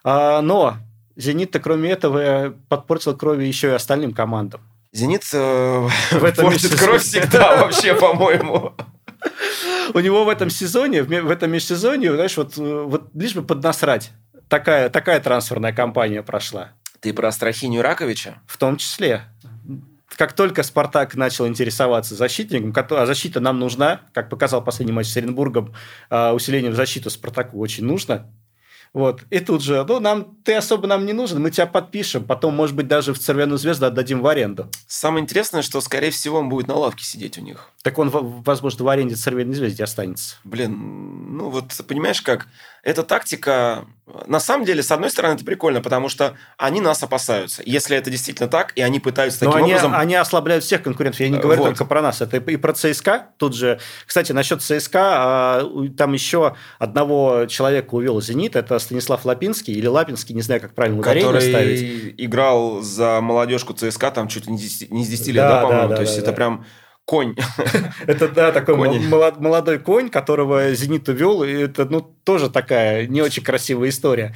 А, 0.03 0.41
но 0.41 0.77
Зенит-то, 1.15 1.59
кроме 1.59 1.89
этого, 1.89 2.55
подпортил 2.69 3.17
крови 3.17 3.45
еще 3.45 3.67
и 3.67 3.71
остальным 3.71 4.13
командам. 4.13 4.61
Зенит 4.91 5.23
э, 5.33 5.87
в 6.11 6.23
этом 6.23 6.45
портит 6.45 6.75
кровь 6.79 7.03
всегда 7.03 7.55
вообще, 7.61 7.93
по-моему. 7.93 8.73
У 9.93 9.99
него 9.99 10.25
в 10.25 10.29
этом 10.29 10.49
сезоне, 10.49 11.03
в 11.03 11.29
этом 11.29 11.51
межсезонье, 11.51 12.13
знаешь, 12.13 12.37
вот, 12.37 12.57
вот 12.57 13.09
лишь 13.13 13.35
бы 13.35 13.43
поднасрать. 13.43 14.11
Такая, 14.47 14.89
такая 14.89 15.19
трансферная 15.19 15.73
кампания 15.73 16.23
прошла. 16.23 16.71
Ты 17.01 17.13
про 17.13 17.27
Астрахиню 17.27 17.81
Раковича? 17.81 18.41
В 18.47 18.57
том 18.57 18.77
числе. 18.77 19.23
Как 20.15 20.33
только 20.33 20.63
Спартак 20.63 21.15
начал 21.15 21.47
интересоваться 21.47 22.15
защитником, 22.15 22.73
а 22.75 23.05
защита 23.05 23.39
нам 23.39 23.59
нужна, 23.59 24.01
как 24.13 24.29
показал 24.29 24.63
последний 24.63 24.91
матч 24.91 25.07
с 25.07 25.17
Оренбургом, 25.17 25.73
а, 26.09 26.33
усиление 26.33 26.71
в 26.71 26.75
защиту 26.75 27.09
Спартаку 27.09 27.59
очень 27.59 27.85
нужно, 27.85 28.27
вот. 28.93 29.23
И 29.29 29.39
тут 29.39 29.61
же, 29.61 29.85
ну, 29.87 29.99
нам, 29.99 30.35
ты 30.43 30.55
особо 30.55 30.87
нам 30.87 31.05
не 31.05 31.13
нужен, 31.13 31.41
мы 31.41 31.51
тебя 31.51 31.67
подпишем, 31.67 32.23
потом, 32.23 32.55
может 32.55 32.75
быть, 32.75 32.87
даже 32.87 33.13
в 33.13 33.19
Цервяную 33.19 33.57
звезду 33.57 33.85
отдадим 33.85 34.21
в 34.21 34.27
аренду. 34.27 34.69
Самое 34.87 35.23
интересное, 35.23 35.61
что, 35.61 35.79
скорее 35.81 36.11
всего, 36.11 36.39
он 36.39 36.49
будет 36.49 36.67
на 36.67 36.75
лавке 36.75 37.03
сидеть 37.03 37.37
у 37.37 37.41
них. 37.41 37.69
Так 37.83 37.97
он, 37.99 38.09
возможно, 38.09 38.83
в 38.83 38.89
аренде 38.89 39.15
Цервяной 39.15 39.53
звезды 39.53 39.83
останется. 39.83 40.35
Блин, 40.43 41.37
ну 41.37 41.49
вот, 41.49 41.65
понимаешь, 41.87 42.21
как 42.21 42.47
эта 42.83 43.03
тактика, 43.03 43.85
на 44.25 44.39
самом 44.39 44.65
деле, 44.65 44.81
с 44.81 44.91
одной 44.91 45.09
стороны, 45.09 45.35
это 45.35 45.45
прикольно, 45.45 45.81
потому 45.81 46.09
что 46.09 46.35
они 46.57 46.81
нас 46.81 47.03
опасаются. 47.03 47.61
Если 47.65 47.95
это 47.95 48.09
действительно 48.09 48.47
так, 48.47 48.71
и 48.75 48.81
они 48.81 48.99
пытаются 48.99 49.39
таким 49.39 49.51
Но 49.51 49.57
они, 49.57 49.73
образом... 49.73 49.93
они 49.95 50.15
ослабляют 50.15 50.63
всех 50.63 50.83
конкурентов. 50.83 51.19
Я 51.19 51.29
не 51.29 51.37
говорю 51.37 51.61
вот. 51.61 51.69
только 51.69 51.85
про 51.85 52.01
нас. 52.01 52.21
Это 52.21 52.37
и 52.37 52.57
про 52.57 52.73
ЦСКА. 52.73 53.27
Тут 53.37 53.55
же, 53.55 53.79
кстати, 54.05 54.31
насчет 54.31 54.61
ЦСКА, 54.61 54.99
а, 55.01 55.89
там 55.97 56.13
еще 56.13 56.55
одного 56.77 57.45
человека 57.47 57.95
увел 57.95 58.21
«Зенит». 58.21 58.55
Это 58.55 58.79
Станислав 58.79 59.25
Лапинский 59.25 59.73
или 59.73 59.87
Лапинский, 59.87 60.33
не 60.33 60.41
знаю, 60.41 60.61
как 60.61 60.73
правильно 60.73 60.99
ударение 60.99 61.27
Который 61.27 61.49
ставить. 61.49 62.15
играл 62.17 62.81
за 62.81 63.19
молодежку 63.21 63.73
ЦСКА 63.73 64.11
там 64.11 64.27
чуть 64.27 64.47
ли 64.47 64.53
не 64.53 64.59
с 64.59 65.07
10 65.07 65.27
лет, 65.27 65.35
да, 65.35 65.49
да 65.49 65.61
по-моему? 65.61 65.81
Да, 65.83 65.87
да, 65.89 65.95
То 65.97 66.01
есть 66.01 66.15
да, 66.15 66.21
это 66.21 66.31
да. 66.31 66.35
прям 66.35 66.65
конь. 67.09 67.35
Это, 68.05 68.27
да, 68.27 68.51
такой 68.51 68.75
молодой 68.77 69.79
конь, 69.79 70.11
которого 70.11 70.75
«Зенит» 70.75 71.09
увел, 71.09 71.43
и 71.43 71.51
это, 71.51 71.85
ну, 71.85 72.01
тоже 72.01 72.51
такая 72.51 73.07
не 73.07 73.23
очень 73.23 73.43
красивая 73.43 73.89
история. 73.89 74.35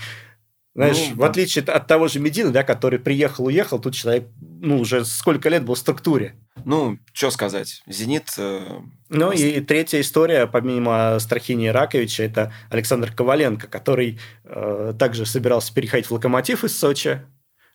Знаешь, 0.73 1.11
ну, 1.11 1.21
в 1.21 1.23
отличие 1.23 1.63
от 1.63 1.85
того 1.85 2.07
же 2.07 2.19
Медина, 2.19 2.51
да, 2.51 2.63
который 2.63 2.97
приехал, 2.97 3.45
уехал, 3.45 3.77
тут 3.77 3.93
человек, 3.93 4.27
ну, 4.41 4.79
уже 4.79 5.05
сколько 5.05 5.49
лет 5.49 5.63
был 5.63 5.75
в 5.75 5.77
структуре. 5.77 6.33
Ну, 6.65 6.97
что 7.11 7.29
сказать, 7.29 7.83
«Зенит»... 7.85 8.33
Э, 8.39 8.79
ну, 9.07 9.31
и 9.31 9.61
третья 9.61 10.01
история, 10.01 10.47
помимо 10.47 11.19
Страхини 11.19 11.67
Раковича, 11.67 12.23
это 12.23 12.51
Александр 12.71 13.11
Коваленко, 13.11 13.67
который 13.67 14.19
э, 14.45 14.93
также 14.97 15.27
собирался 15.27 15.71
переходить 15.75 16.07
в 16.07 16.11
«Локомотив» 16.11 16.63
из 16.63 16.75
Сочи, 16.75 17.21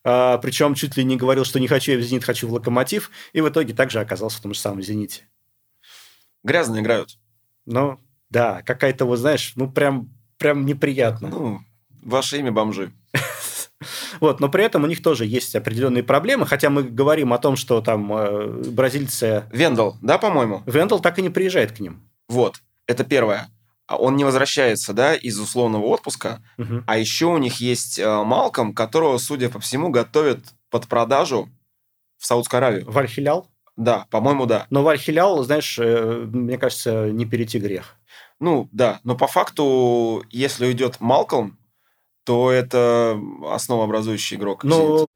причем 0.02 0.74
чуть 0.74 0.96
ли 0.96 1.04
не 1.04 1.16
говорил, 1.16 1.44
что 1.44 1.60
не 1.60 1.68
хочу 1.68 1.92
я 1.92 1.98
в 1.98 2.02
«Зенит», 2.02 2.24
хочу 2.24 2.48
в 2.48 2.52
«Локомотив», 2.52 3.10
и 3.32 3.40
в 3.40 3.48
итоге 3.48 3.74
также 3.74 4.00
оказался 4.00 4.38
в 4.38 4.42
том 4.42 4.54
же 4.54 4.60
самом 4.60 4.82
«Зените». 4.82 5.28
Грязно 6.44 6.80
играют. 6.80 7.18
Ну, 7.66 8.00
да, 8.30 8.62
какая-то, 8.62 9.04
вот 9.04 9.16
знаешь, 9.16 9.52
ну, 9.56 9.70
прям, 9.70 10.08
прям 10.38 10.64
неприятно. 10.64 11.28
Ну, 11.28 11.60
ваше 12.02 12.38
имя 12.38 12.52
бомжи. 12.52 12.92
Вот, 14.20 14.40
но 14.40 14.48
при 14.48 14.64
этом 14.64 14.82
у 14.82 14.88
них 14.88 15.00
тоже 15.00 15.24
есть 15.24 15.54
определенные 15.54 16.02
проблемы, 16.02 16.44
хотя 16.46 16.70
мы 16.70 16.82
говорим 16.82 17.32
о 17.32 17.38
том, 17.38 17.54
что 17.54 17.80
там 17.80 18.12
э, 18.12 18.46
бразильцы... 18.70 19.44
Вендел, 19.52 19.96
да, 20.02 20.18
по-моему? 20.18 20.64
Вендел 20.66 20.98
так 20.98 21.20
и 21.20 21.22
не 21.22 21.30
приезжает 21.30 21.70
к 21.70 21.78
ним. 21.78 22.02
Вот, 22.28 22.56
это 22.88 23.04
первое. 23.04 23.48
А 23.88 23.96
он 23.96 24.16
не 24.16 24.24
возвращается, 24.24 24.92
да, 24.92 25.14
из 25.14 25.40
условного 25.40 25.86
отпуска. 25.86 26.42
Угу. 26.58 26.84
А 26.86 26.98
еще 26.98 27.26
у 27.26 27.38
них 27.38 27.56
есть 27.56 27.98
э, 27.98 28.22
Малком, 28.22 28.74
которого, 28.74 29.16
судя 29.16 29.48
по 29.48 29.60
всему, 29.60 29.88
готовят 29.88 30.40
под 30.68 30.86
продажу 30.88 31.48
в 32.18 32.26
Саудскую 32.26 32.58
Аравию. 32.58 32.90
Вальхилял? 32.90 33.48
Да, 33.76 34.06
по-моему, 34.10 34.44
да. 34.44 34.66
Но 34.68 34.82
Вальхилял, 34.82 35.42
знаешь, 35.42 35.78
э, 35.78 36.26
мне 36.30 36.58
кажется, 36.58 37.10
не 37.10 37.24
перейти 37.24 37.58
грех. 37.58 37.96
Ну, 38.40 38.68
да. 38.72 39.00
Но 39.04 39.16
по 39.16 39.26
факту, 39.26 40.22
если 40.30 40.66
уйдет 40.66 41.00
Малком, 41.00 41.58
то 42.24 42.50
это 42.50 43.18
основообразующий 43.46 44.36
игрок. 44.36 44.64
Ну, 44.64 45.06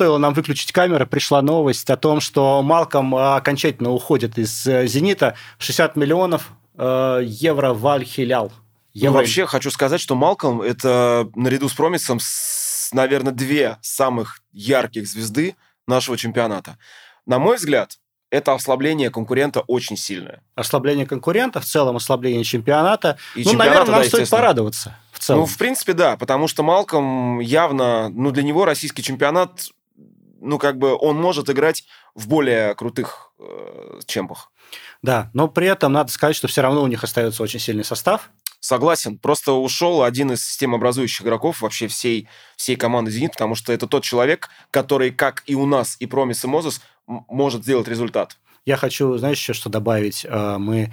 стоило 0.00 0.16
нам 0.16 0.32
выключить 0.32 0.72
камеры, 0.72 1.04
пришла 1.04 1.42
новость 1.42 1.90
о 1.90 1.96
том, 1.98 2.22
что 2.22 2.62
Малком 2.62 3.14
э, 3.14 3.36
окончательно 3.36 3.90
уходит 3.90 4.38
из 4.38 4.66
э, 4.66 4.86
«Зенита». 4.86 5.36
60 5.58 5.94
миллионов 5.96 6.52
э, 6.78 7.20
евро 7.22 7.74
в 7.74 7.86
Аль-Хилял. 7.86 8.50
Ну, 8.94 9.12
вообще, 9.12 9.44
хочу 9.44 9.70
сказать, 9.70 10.00
что 10.00 10.14
Малком– 10.14 10.62
это 10.62 11.28
наряду 11.34 11.68
с 11.68 11.74
Промисом, 11.74 12.18
наверное, 12.94 13.34
две 13.34 13.76
самых 13.82 14.40
ярких 14.52 15.06
звезды 15.06 15.54
нашего 15.86 16.16
чемпионата. 16.16 16.78
На 17.26 17.38
мой 17.38 17.58
взгляд, 17.58 17.98
это 18.30 18.54
ослабление 18.54 19.10
конкурента 19.10 19.60
очень 19.66 19.98
сильное. 19.98 20.42
Ослабление 20.54 21.04
конкурента, 21.04 21.60
в 21.60 21.66
целом 21.66 21.96
ослабление 21.96 22.44
чемпионата. 22.44 23.18
И 23.34 23.40
ну, 23.40 23.50
чемпионата, 23.50 23.68
наверное, 23.68 23.92
нам 23.92 24.02
да, 24.02 24.08
стоит 24.08 24.30
порадоваться. 24.30 24.96
В 25.12 25.18
целом. 25.18 25.40
Ну, 25.40 25.46
в 25.46 25.58
принципе, 25.58 25.92
да, 25.92 26.16
потому 26.16 26.48
что 26.48 26.62
Малком 26.62 27.40
явно, 27.40 28.08
ну, 28.08 28.30
для 28.30 28.42
него 28.42 28.64
российский 28.64 29.02
чемпионат 29.02 29.70
ну, 30.40 30.58
как 30.58 30.78
бы 30.78 30.96
он 30.96 31.16
может 31.16 31.48
играть 31.50 31.84
в 32.14 32.28
более 32.28 32.74
крутых 32.74 33.32
э, 33.38 34.00
чемпах. 34.06 34.50
Да, 35.02 35.30
но 35.34 35.48
при 35.48 35.66
этом 35.66 35.92
надо 35.92 36.10
сказать, 36.10 36.36
что 36.36 36.48
все 36.48 36.62
равно 36.62 36.82
у 36.82 36.86
них 36.86 37.04
остается 37.04 37.42
очень 37.42 37.60
сильный 37.60 37.84
состав. 37.84 38.30
Согласен. 38.60 39.18
Просто 39.18 39.52
ушел 39.52 40.02
один 40.02 40.32
из 40.32 40.44
системообразующих 40.44 41.22
игроков 41.22 41.62
вообще 41.62 41.88
всей, 41.88 42.28
всей 42.56 42.76
команды 42.76 43.10
«Зенит», 43.10 43.32
потому 43.32 43.54
что 43.54 43.72
это 43.72 43.86
тот 43.86 44.04
человек, 44.04 44.50
который, 44.70 45.10
как 45.10 45.42
и 45.46 45.54
у 45.54 45.64
нас, 45.64 45.96
и 45.98 46.06
Промис, 46.06 46.44
и 46.44 46.46
Мозес, 46.46 46.82
может 47.06 47.62
сделать 47.62 47.88
результат. 47.88 48.36
Я 48.66 48.76
хочу, 48.76 49.16
знаешь, 49.16 49.38
еще 49.38 49.54
что 49.54 49.70
добавить. 49.70 50.26
Э, 50.28 50.56
мы, 50.58 50.92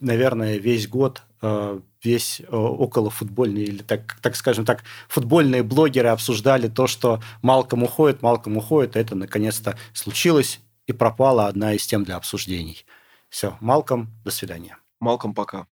наверное, 0.00 0.58
весь 0.58 0.88
год 0.88 1.22
э, 1.42 1.80
весь 2.02 2.40
э, 2.40 2.44
около 2.50 3.10
футбольный, 3.10 3.62
или 3.62 3.82
так, 3.82 4.18
так 4.20 4.36
скажем 4.36 4.64
так, 4.64 4.84
футбольные 5.08 5.62
блогеры 5.62 6.08
обсуждали 6.08 6.68
то, 6.68 6.86
что 6.86 7.20
Малком 7.42 7.82
уходит, 7.82 8.22
Малком 8.22 8.56
уходит, 8.56 8.96
это 8.96 9.14
наконец-то 9.14 9.78
случилось, 9.92 10.60
и 10.86 10.92
пропала 10.92 11.46
одна 11.46 11.74
из 11.74 11.86
тем 11.86 12.04
для 12.04 12.16
обсуждений. 12.16 12.86
Все, 13.28 13.56
Малком, 13.60 14.08
до 14.24 14.30
свидания. 14.30 14.78
Малком 15.00 15.34
пока. 15.34 15.66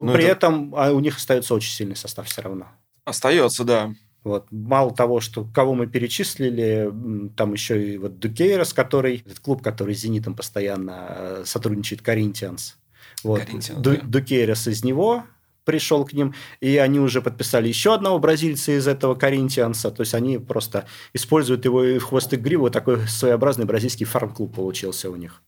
Ну, 0.00 0.12
При 0.12 0.24
это... 0.24 0.32
этом 0.32 0.74
а 0.74 0.90
у 0.92 1.00
них 1.00 1.16
остается 1.16 1.54
очень 1.54 1.72
сильный 1.72 1.96
состав 1.96 2.26
все 2.26 2.42
равно. 2.42 2.68
Остается, 3.04 3.64
да. 3.64 3.94
Вот. 4.24 4.46
Мало 4.50 4.94
того, 4.94 5.20
что 5.20 5.44
кого 5.44 5.74
мы 5.74 5.86
перечислили, 5.86 6.90
там 7.36 7.52
еще 7.52 7.94
и 7.94 7.98
вот 7.98 8.18
Дукейрос, 8.18 8.72
который, 8.72 9.18
этот 9.18 9.38
клуб, 9.40 9.62
который 9.62 9.94
с 9.94 10.00
«Зенитом» 10.00 10.34
постоянно 10.34 11.06
э, 11.08 11.42
сотрудничает, 11.44 12.00
Коринтианс. 12.00 12.78
Вот. 13.22 13.42
Ду- 13.76 13.96
да. 13.96 14.00
Дукерес 14.02 14.66
из 14.66 14.82
него 14.82 15.24
пришел 15.64 16.04
к 16.06 16.14
ним, 16.14 16.34
и 16.60 16.78
они 16.78 17.00
уже 17.00 17.20
подписали 17.22 17.68
еще 17.68 17.94
одного 17.94 18.18
бразильца 18.18 18.72
из 18.72 18.86
этого 18.86 19.14
Коринтианса, 19.14 19.90
то 19.90 20.02
есть 20.02 20.14
они 20.14 20.38
просто 20.38 20.86
используют 21.12 21.64
его 21.64 21.84
и 21.84 21.98
в 21.98 22.04
хвост 22.04 22.32
и 22.32 22.36
гриву, 22.36 22.70
такой 22.70 23.06
своеобразный 23.08 23.64
бразильский 23.64 24.06
фарм-клуб 24.06 24.54
получился 24.54 25.10
у 25.10 25.16
них. 25.16 25.42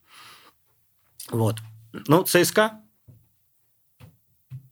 Вот. 1.30 1.56
Ну, 2.06 2.25
ЦСКА, 2.25 2.80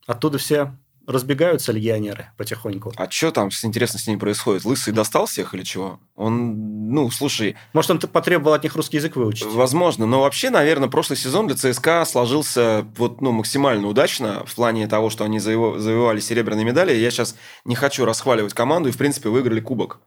оттуда 0.06 0.38
все 0.38 0.76
разбегаются 1.06 1.72
легионеры 1.72 2.30
потихоньку. 2.36 2.92
А 2.96 3.10
что 3.10 3.30
там, 3.30 3.50
интересно, 3.62 3.98
с 3.98 4.06
ними 4.06 4.18
происходит? 4.18 4.64
Лысый 4.64 4.92
достал 4.92 5.26
всех 5.26 5.54
или 5.54 5.62
чего? 5.62 6.00
Он, 6.14 6.88
ну, 6.90 7.10
слушай... 7.10 7.56
Может, 7.72 7.90
он 7.90 7.98
потребовал 8.00 8.54
от 8.54 8.62
них 8.62 8.74
русский 8.76 8.96
язык 8.96 9.16
выучить? 9.16 9.46
Возможно, 9.46 10.06
но 10.06 10.20
вообще, 10.20 10.50
наверное, 10.50 10.88
прошлый 10.88 11.16
сезон 11.16 11.46
для 11.46 11.56
ЦСКА 11.56 12.04
сложился 12.04 12.86
вот, 12.96 13.20
ну, 13.20 13.32
максимально 13.32 13.88
удачно 13.88 14.44
в 14.46 14.54
плане 14.54 14.86
того, 14.86 15.10
что 15.10 15.24
они 15.24 15.40
завоевали 15.40 16.20
серебряные 16.20 16.64
медали. 16.64 16.94
Я 16.94 17.10
сейчас 17.10 17.36
не 17.64 17.74
хочу 17.74 18.04
расхваливать 18.04 18.54
команду 18.54 18.88
и, 18.88 18.92
в 18.92 18.98
принципе, 18.98 19.28
выиграли 19.28 19.60
кубок. 19.60 20.00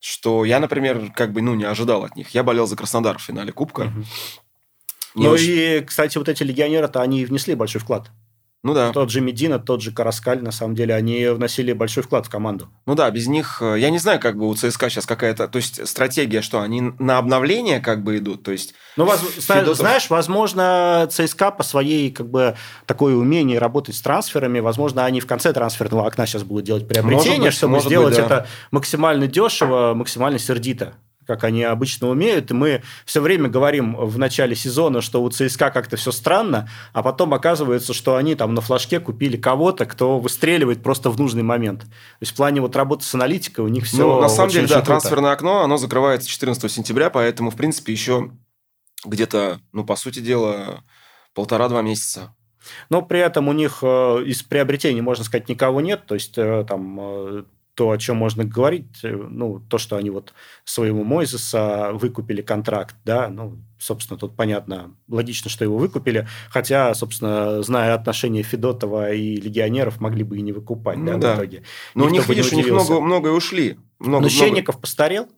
Что 0.00 0.44
я, 0.44 0.60
например, 0.60 1.10
как 1.14 1.32
бы, 1.32 1.40
ну, 1.40 1.54
не 1.54 1.64
ожидал 1.64 2.04
от 2.04 2.16
них. 2.16 2.30
Я 2.30 2.42
болел 2.42 2.66
за 2.66 2.76
Краснодар 2.76 3.18
в 3.18 3.22
финале 3.22 3.52
кубка. 3.52 3.82
Угу. 3.82 4.04
Ну 5.16 5.30
очень... 5.30 5.52
и, 5.52 5.80
кстати, 5.80 6.18
вот 6.18 6.28
эти 6.28 6.42
легионеры-то, 6.42 7.00
они 7.00 7.24
внесли 7.24 7.54
большой 7.54 7.80
вклад. 7.80 8.10
Ну 8.66 8.74
да. 8.74 8.90
Тот 8.90 9.10
же 9.10 9.20
Медина, 9.20 9.60
тот 9.60 9.80
же 9.80 9.92
Караскаль, 9.92 10.42
на 10.42 10.50
самом 10.50 10.74
деле, 10.74 10.92
они 10.92 11.24
вносили 11.28 11.72
большой 11.72 12.02
вклад 12.02 12.26
в 12.26 12.30
команду. 12.30 12.68
Ну 12.84 12.96
да, 12.96 13.08
без 13.12 13.28
них, 13.28 13.58
э, 13.60 13.76
я 13.78 13.90
не 13.90 13.98
знаю, 13.98 14.18
как 14.18 14.36
бы 14.36 14.48
у 14.48 14.54
ЦСКА 14.56 14.90
сейчас 14.90 15.06
какая-то, 15.06 15.46
то 15.46 15.58
есть 15.58 15.86
стратегия, 15.86 16.42
что 16.42 16.60
они 16.60 16.92
на 16.98 17.18
обновление 17.18 17.78
как 17.78 18.02
бы 18.02 18.18
идут, 18.18 18.42
то 18.42 18.50
есть... 18.50 18.74
Ну, 18.96 19.04
воз... 19.04 19.20
Федотов... 19.20 19.76
знаешь, 19.76 20.10
возможно, 20.10 21.06
ЦСКА 21.08 21.52
по 21.52 21.62
своей, 21.62 22.10
как 22.10 22.28
бы, 22.28 22.56
такое 22.86 23.14
умение 23.14 23.60
работать 23.60 23.94
с 23.94 24.02
трансферами, 24.02 24.58
возможно, 24.58 25.04
они 25.04 25.20
в 25.20 25.28
конце 25.28 25.52
трансферного 25.52 26.04
окна 26.04 26.26
сейчас 26.26 26.42
будут 26.42 26.64
делать 26.64 26.88
приобретение, 26.88 27.50
быть, 27.50 27.54
чтобы 27.54 27.78
сделать 27.78 28.16
быть, 28.16 28.26
да. 28.28 28.38
это 28.38 28.46
максимально 28.72 29.28
дешево, 29.28 29.94
максимально 29.94 30.40
сердито 30.40 30.94
как 31.26 31.44
они 31.44 31.62
обычно 31.62 32.08
умеют. 32.08 32.50
И 32.50 32.54
мы 32.54 32.82
все 33.04 33.20
время 33.20 33.48
говорим 33.48 33.96
в 33.96 34.18
начале 34.18 34.54
сезона, 34.54 35.00
что 35.00 35.22
у 35.22 35.28
ЦСКА 35.28 35.70
как-то 35.70 35.96
все 35.96 36.12
странно, 36.12 36.68
а 36.92 37.02
потом 37.02 37.34
оказывается, 37.34 37.92
что 37.92 38.16
они 38.16 38.34
там 38.34 38.54
на 38.54 38.60
флажке 38.60 39.00
купили 39.00 39.36
кого-то, 39.36 39.86
кто 39.86 40.18
выстреливает 40.18 40.82
просто 40.82 41.10
в 41.10 41.18
нужный 41.18 41.42
момент. 41.42 41.80
То 41.82 41.88
есть 42.20 42.32
в 42.32 42.36
плане 42.36 42.60
вот 42.60 42.76
работы 42.76 43.04
с 43.04 43.14
аналитикой 43.14 43.64
у 43.64 43.68
них 43.68 43.84
все 43.84 43.98
Ну, 43.98 44.20
на 44.20 44.28
самом 44.28 44.50
деле, 44.50 44.66
да, 44.66 44.76
круто. 44.76 44.86
трансферное 44.86 45.32
окно, 45.32 45.62
оно 45.62 45.76
закрывается 45.76 46.28
14 46.28 46.70
сентября, 46.70 47.10
поэтому, 47.10 47.50
в 47.50 47.56
принципе, 47.56 47.92
еще 47.92 48.30
где-то, 49.04 49.60
ну, 49.72 49.84
по 49.84 49.96
сути 49.96 50.20
дела, 50.20 50.84
полтора-два 51.34 51.82
месяца. 51.82 52.34
Но 52.90 53.02
при 53.02 53.20
этом 53.20 53.48
у 53.48 53.52
них 53.52 53.78
э, 53.82 54.22
из 54.26 54.42
приобретений, 54.42 55.00
можно 55.00 55.24
сказать, 55.24 55.48
никого 55.48 55.80
нет. 55.80 56.06
То 56.06 56.14
есть 56.14 56.36
э, 56.36 56.64
там 56.68 56.98
э, 57.00 57.44
то, 57.76 57.90
о 57.90 57.98
чем 57.98 58.16
можно 58.16 58.44
говорить, 58.44 59.04
э, 59.04 59.14
ну, 59.14 59.60
то, 59.60 59.76
что 59.76 59.96
они 59.96 60.08
вот 60.08 60.32
своего 60.64 61.04
Мойзеса 61.04 61.92
выкупили 61.92 62.40
контракт, 62.40 62.96
да, 63.04 63.28
ну, 63.28 63.58
собственно, 63.78 64.18
тут 64.18 64.34
понятно, 64.34 64.94
логично, 65.08 65.50
что 65.50 65.62
его 65.62 65.76
выкупили, 65.76 66.26
хотя, 66.48 66.94
собственно, 66.94 67.62
зная 67.62 67.94
отношения 67.94 68.42
Федотова 68.42 69.12
и 69.12 69.36
легионеров, 69.36 70.00
могли 70.00 70.24
бы 70.24 70.38
и 70.38 70.40
не 70.40 70.52
выкупать, 70.52 70.96
ну, 70.96 71.04
да, 71.04 71.18
да, 71.18 71.34
в 71.34 71.36
итоге. 71.36 71.62
Но 71.94 72.04
Никто 72.04 72.14
у 72.14 72.16
них, 72.16 72.28
видишь, 72.28 72.52
у 72.52 72.56
них 72.56 72.66
много, 72.66 73.00
много 73.00 73.28
ушли. 73.28 73.78
Много, 73.98 74.22
Но 74.22 74.28
Щенников 74.30 74.80
постарел 74.80 75.28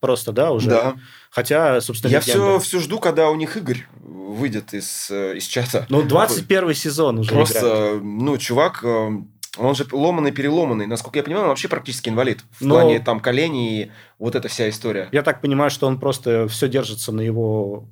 просто, 0.00 0.32
да, 0.32 0.52
уже? 0.52 0.68
Да. 0.68 0.96
Хотя, 1.30 1.80
собственно, 1.80 2.12
Я 2.12 2.20
все, 2.20 2.58
все 2.58 2.78
жду, 2.80 2.98
когда 2.98 3.30
у 3.30 3.36
них 3.36 3.56
Игорь 3.56 3.86
выйдет 4.02 4.74
из, 4.74 5.10
э, 5.10 5.36
из 5.36 5.44
чата. 5.44 5.86
Ну, 5.88 6.02
21 6.02 6.74
сезон 6.74 7.20
уже 7.20 7.30
Просто, 7.30 7.58
играет. 7.58 8.02
ну, 8.02 8.38
чувак 8.38 8.80
э, 8.84 9.10
он 9.56 9.74
же 9.74 9.86
ломанный, 9.90 10.32
переломанный. 10.32 10.86
Насколько 10.86 11.18
я 11.18 11.22
понимаю, 11.22 11.44
он 11.44 11.48
вообще 11.50 11.68
практически 11.68 12.08
инвалид. 12.08 12.40
В 12.58 12.64
Но... 12.64 12.74
плане 12.74 13.00
там 13.00 13.20
колени 13.20 13.82
и 13.82 13.90
вот 14.18 14.34
эта 14.34 14.48
вся 14.48 14.68
история. 14.68 15.08
Я 15.12 15.22
так 15.22 15.40
понимаю, 15.40 15.70
что 15.70 15.86
он 15.86 15.98
просто 15.98 16.48
все 16.48 16.68
держится 16.68 17.12
на 17.12 17.20
его 17.20 17.84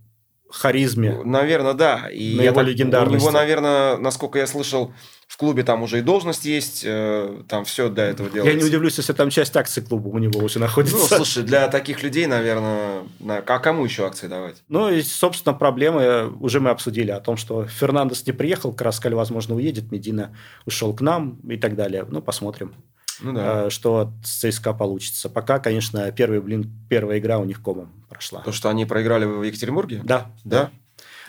харизме. 0.56 1.20
Наверное, 1.24 1.74
да. 1.74 2.08
И 2.10 2.36
на 2.36 2.42
его 2.42 2.54
так, 2.54 2.66
легендарности. 2.66 3.16
У 3.16 3.20
него, 3.20 3.30
наверное, 3.30 3.96
насколько 3.96 4.38
я 4.38 4.46
слышал, 4.46 4.92
в 5.26 5.36
клубе 5.36 5.64
там 5.64 5.82
уже 5.82 5.98
и 5.98 6.02
должность 6.02 6.44
есть, 6.44 6.82
э, 6.84 7.42
там 7.48 7.64
все 7.64 7.88
для 7.88 8.04
этого 8.04 8.30
делается. 8.30 8.56
Я 8.56 8.62
не 8.62 8.64
удивлюсь, 8.64 8.96
если 8.98 9.12
там 9.12 9.30
часть 9.30 9.56
акций 9.56 9.82
клуба 9.82 10.08
у 10.08 10.18
него 10.18 10.40
уже 10.40 10.58
находится. 10.58 10.96
Ну, 10.96 11.06
слушай, 11.06 11.42
для 11.42 11.66
таких 11.68 12.02
людей, 12.02 12.26
наверное, 12.26 13.02
а 13.26 13.58
кому 13.58 13.84
еще 13.84 14.06
акции 14.06 14.28
давать? 14.28 14.62
Ну, 14.68 14.90
и, 14.90 15.02
собственно, 15.02 15.54
проблемы 15.54 16.32
уже 16.40 16.60
мы 16.60 16.70
обсудили 16.70 17.10
о 17.10 17.20
том, 17.20 17.36
что 17.36 17.66
Фернандес 17.66 18.26
не 18.26 18.32
приехал, 18.32 18.72
Краскаль, 18.72 19.14
возможно, 19.14 19.56
уедет, 19.56 19.90
Медина 19.90 20.36
ушел 20.66 20.94
к 20.94 21.00
нам 21.00 21.40
и 21.48 21.56
так 21.56 21.74
далее. 21.74 22.06
Ну, 22.08 22.22
посмотрим. 22.22 22.74
Ну, 23.20 23.32
да. 23.32 23.66
Э, 23.66 23.70
что 23.70 24.12
с 24.22 24.40
ЦСКА 24.40 24.72
получится. 24.72 25.28
Пока, 25.28 25.58
конечно, 25.58 26.10
первый, 26.12 26.40
блин, 26.40 26.70
первая 26.88 27.18
игра 27.18 27.38
у 27.38 27.44
них 27.44 27.62
комом 27.62 27.92
прошла. 28.08 28.40
То, 28.40 28.52
что 28.52 28.68
они 28.68 28.84
проиграли 28.84 29.24
в 29.24 29.42
Екатеринбурге? 29.42 30.00
Да. 30.04 30.30
Да? 30.44 30.70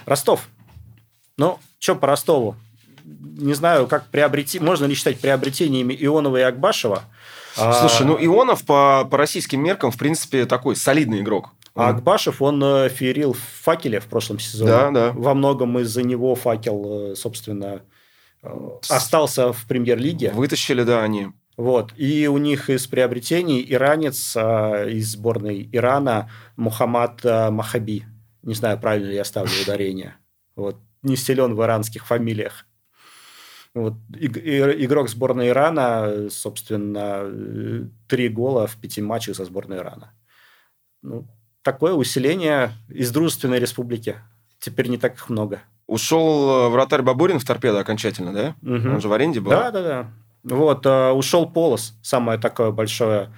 Ростов. 0.05 0.47
Ну, 1.37 1.59
что 1.79 1.95
по 1.95 2.07
Ростову? 2.07 2.55
не 3.05 3.53
знаю, 3.53 3.87
как 3.87 4.07
приобрети, 4.07 4.59
можно 4.59 4.85
ли 4.85 4.95
считать 4.95 5.19
приобретениями 5.19 5.95
Ионова 5.99 6.37
и 6.37 6.41
Акбашева. 6.41 7.03
А, 7.57 7.73
Слушай, 7.73 8.05
ну 8.05 8.17
Ионов 8.19 8.65
по, 8.65 9.07
по 9.09 9.17
российским 9.17 9.61
меркам, 9.63 9.91
в 9.91 9.97
принципе, 9.97 10.45
такой 10.45 10.75
солидный 10.75 11.21
игрок. 11.21 11.51
А 11.75 11.89
Акбашев, 11.89 12.41
он 12.41 12.63
э, 12.63 12.89
феерил 12.89 13.33
в 13.33 13.39
факеле 13.63 13.99
в 13.99 14.05
прошлом 14.05 14.39
сезоне. 14.39 14.71
Да, 14.71 14.91
да. 14.91 15.11
Во 15.11 15.33
многом 15.33 15.77
из-за 15.79 16.03
него 16.03 16.33
факел, 16.35 17.11
э, 17.11 17.15
собственно, 17.15 17.81
остался 18.89 19.51
в 19.51 19.65
премьер-лиге. 19.67 20.31
Вытащили, 20.31 20.83
да, 20.83 21.03
они. 21.03 21.27
Вот. 21.57 21.93
И 21.95 22.27
у 22.27 22.37
них 22.37 22.69
из 22.69 22.87
приобретений 22.87 23.65
иранец 23.67 24.35
из 24.35 25.11
сборной 25.11 25.69
Ирана 25.71 26.29
Мухаммад 26.57 27.23
Махаби. 27.23 28.05
Не 28.43 28.53
знаю, 28.53 28.79
правильно 28.79 29.07
ли 29.07 29.15
я 29.15 29.23
ставлю 29.23 29.51
ударение. 29.63 30.15
Вот. 30.55 30.77
Не 31.01 31.15
силен 31.15 31.55
в 31.55 31.63
иранских 31.63 32.05
фамилиях. 32.05 32.65
Вот, 33.73 33.95
игрок 34.13 35.09
сборной 35.09 35.49
Ирана, 35.49 36.29
собственно, 36.29 37.29
три 38.07 38.29
гола 38.29 38.67
в 38.67 38.77
пяти 38.77 39.01
матчах 39.01 39.35
за 39.35 39.43
сборную 39.43 39.81
Ирана. 39.81 40.13
Ну, 41.01 41.27
такое 41.61 41.93
усиление 41.93 42.71
из 42.87 43.11
дружественной 43.11 43.59
республики. 43.59 44.15
Теперь 44.59 44.87
не 44.87 44.97
так 44.97 45.15
их 45.15 45.29
много. 45.29 45.59
Ушел 45.87 46.67
э, 46.67 46.69
вратарь 46.69 47.01
Бабурин 47.01 47.37
в 47.37 47.43
торпедо 47.43 47.81
окончательно, 47.81 48.31
да? 48.31 48.55
Угу. 48.61 48.89
Он 48.89 49.01
же 49.01 49.09
в 49.09 49.13
аренде 49.13 49.41
был. 49.41 49.51
Да, 49.51 49.71
да, 49.71 49.83
да. 49.83 50.11
Вот, 50.45 50.85
э, 50.85 51.11
ушел 51.11 51.47
Полос, 51.49 51.93
самое 52.01 52.39
такое 52.39 52.71
большое 52.71 53.33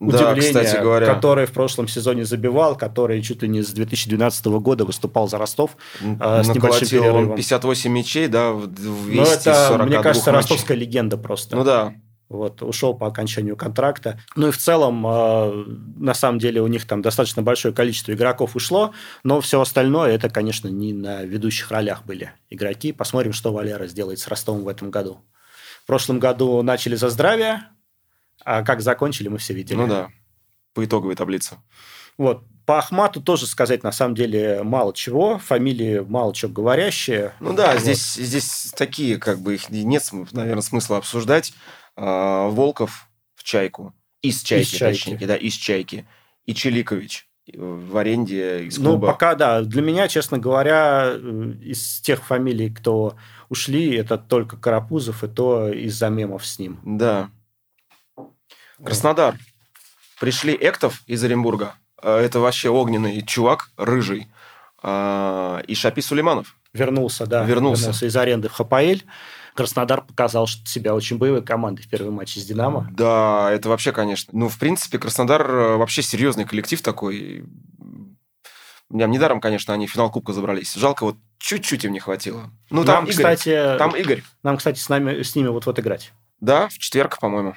удивление, 0.00 0.52
да, 0.52 0.62
кстати 0.62 0.80
говоря. 0.80 1.06
который 1.06 1.46
в 1.46 1.52
прошлом 1.52 1.88
сезоне 1.88 2.24
забивал, 2.24 2.76
который 2.76 3.22
чуть 3.22 3.42
ли 3.42 3.48
не 3.48 3.62
с 3.62 3.70
2012 3.70 4.46
года 4.46 4.84
выступал 4.84 5.28
за 5.28 5.38
Ростов 5.38 5.76
э, 6.00 6.42
с 6.42 6.48
небольшим 6.48 6.88
перерывом. 6.88 7.36
58 7.36 7.92
мячей, 7.92 8.28
да, 8.28 8.52
в 8.52 8.66
242 8.66 9.14
Ну, 9.14 9.22
это, 9.24 9.84
мне 9.86 10.02
кажется, 10.02 10.32
матчей. 10.32 10.50
ростовская 10.50 10.76
легенда 10.76 11.16
просто. 11.16 11.56
Ну 11.56 11.64
да. 11.64 11.94
Вот, 12.28 12.62
ушел 12.62 12.92
по 12.92 13.06
окончанию 13.06 13.56
контракта. 13.56 14.20
Ну 14.36 14.48
и 14.48 14.50
в 14.50 14.58
целом, 14.58 15.06
э, 15.06 15.64
на 15.96 16.12
самом 16.12 16.38
деле, 16.38 16.60
у 16.60 16.66
них 16.66 16.86
там 16.86 17.00
достаточно 17.00 17.42
большое 17.42 17.72
количество 17.72 18.12
игроков 18.12 18.54
ушло, 18.54 18.92
но 19.24 19.40
все 19.40 19.60
остальное, 19.60 20.10
это, 20.12 20.28
конечно, 20.28 20.68
не 20.68 20.92
на 20.92 21.22
ведущих 21.22 21.70
ролях 21.70 22.04
были 22.04 22.32
игроки. 22.50 22.92
Посмотрим, 22.92 23.32
что 23.32 23.52
Валера 23.52 23.86
сделает 23.86 24.18
с 24.18 24.28
Ростовом 24.28 24.64
в 24.64 24.68
этом 24.68 24.90
году. 24.90 25.22
В 25.88 25.90
прошлом 25.90 26.18
году 26.18 26.60
начали 26.60 26.96
за 26.96 27.08
здравие, 27.08 27.62
а 28.44 28.62
как 28.62 28.82
закончили, 28.82 29.28
мы 29.28 29.38
все 29.38 29.54
видели. 29.54 29.78
Ну 29.78 29.86
да, 29.86 30.10
по 30.74 30.84
итоговой 30.84 31.16
таблице. 31.16 31.56
Вот. 32.18 32.44
По 32.66 32.76
Ахмату 32.76 33.22
тоже 33.22 33.46
сказать, 33.46 33.82
на 33.82 33.90
самом 33.90 34.14
деле, 34.14 34.62
мало 34.62 34.92
чего. 34.92 35.38
Фамилии 35.38 36.00
мало 36.00 36.34
чего 36.34 36.52
говорящие. 36.52 37.32
Ну 37.40 37.54
да, 37.54 37.72
вот. 37.72 37.80
здесь, 37.80 38.16
здесь 38.16 38.74
такие, 38.76 39.16
как 39.16 39.38
бы, 39.38 39.54
их 39.54 39.70
нет, 39.70 40.06
наверное, 40.32 40.60
смысла 40.60 40.98
обсуждать. 40.98 41.54
А, 41.96 42.48
Волков 42.48 43.08
в 43.34 43.42
«Чайку». 43.42 43.94
Из 44.20 44.42
«Чайки», 44.42 44.66
из 44.66 44.68
чайки. 44.68 44.98
точнее, 44.98 45.26
да, 45.26 45.36
из 45.36 45.54
«Чайки». 45.54 46.06
И 46.44 46.52
Челикович 46.54 47.28
в 47.56 47.96
аренде 47.96 48.64
из 48.64 48.78
ну, 48.78 48.90
клуба. 48.90 49.06
Ну, 49.06 49.12
пока, 49.12 49.34
да. 49.34 49.62
Для 49.62 49.82
меня, 49.82 50.08
честно 50.08 50.38
говоря, 50.38 51.12
э, 51.14 51.52
из 51.62 52.00
тех 52.00 52.24
фамилий, 52.24 52.70
кто 52.70 53.16
ушли, 53.48 53.94
это 53.94 54.18
только 54.18 54.56
Карапузов, 54.56 55.24
и 55.24 55.28
то 55.28 55.70
из-за 55.70 56.08
мемов 56.08 56.46
с 56.46 56.58
ним. 56.58 56.80
Да. 56.84 57.30
Краснодар. 58.82 59.36
Пришли 60.20 60.54
Эктов 60.54 61.02
из 61.06 61.22
Оренбурга. 61.24 61.74
А, 62.02 62.20
это 62.20 62.40
вообще 62.40 62.68
огненный 62.68 63.22
чувак, 63.22 63.70
рыжий. 63.76 64.28
А, 64.82 65.60
и 65.66 65.74
Шапи 65.74 66.00
Сулейманов. 66.00 66.56
Вернулся, 66.72 67.26
да. 67.26 67.44
Вернулся. 67.44 67.82
Вернулся 67.82 68.06
из 68.06 68.16
аренды 68.16 68.48
в 68.48 68.52
ХПЛ. 68.52 69.04
Краснодар 69.54 70.02
показал 70.02 70.46
себя 70.46 70.94
очень 70.94 71.18
боевой 71.18 71.42
командой 71.42 71.82
в 71.82 71.88
первом 71.88 72.14
матче 72.14 72.38
с 72.38 72.44
«Динамо». 72.44 72.88
Да, 72.92 73.50
это 73.50 73.68
вообще, 73.68 73.90
конечно. 73.90 74.30
Ну, 74.32 74.48
в 74.48 74.56
принципе, 74.56 75.00
Краснодар 75.00 75.50
э, 75.50 75.76
вообще 75.76 76.00
серьезный 76.00 76.44
коллектив 76.44 76.80
такой. 76.80 77.44
Мне 78.88 79.06
недаром, 79.08 79.40
конечно, 79.40 79.74
они 79.74 79.88
в 79.88 79.90
финал 79.90 80.12
Кубка 80.12 80.32
забрались. 80.32 80.74
Жалко, 80.74 81.04
вот 81.04 81.16
чуть-чуть 81.38 81.84
им 81.84 81.92
не 81.92 82.00
хватило. 82.00 82.50
Ну, 82.70 82.84
там 82.84 82.96
нам, 82.96 83.04
Игорь. 83.04 83.16
Кстати, 83.16 83.76
там 83.78 83.96
Игорь. 83.96 84.22
Нам, 84.42 84.56
кстати, 84.56 84.78
с, 84.78 84.88
нами, 84.88 85.22
с 85.22 85.34
ними 85.34 85.48
вот-вот 85.48 85.78
играть. 85.78 86.12
Да, 86.40 86.68
в 86.68 86.78
четверг, 86.78 87.18
по-моему. 87.18 87.54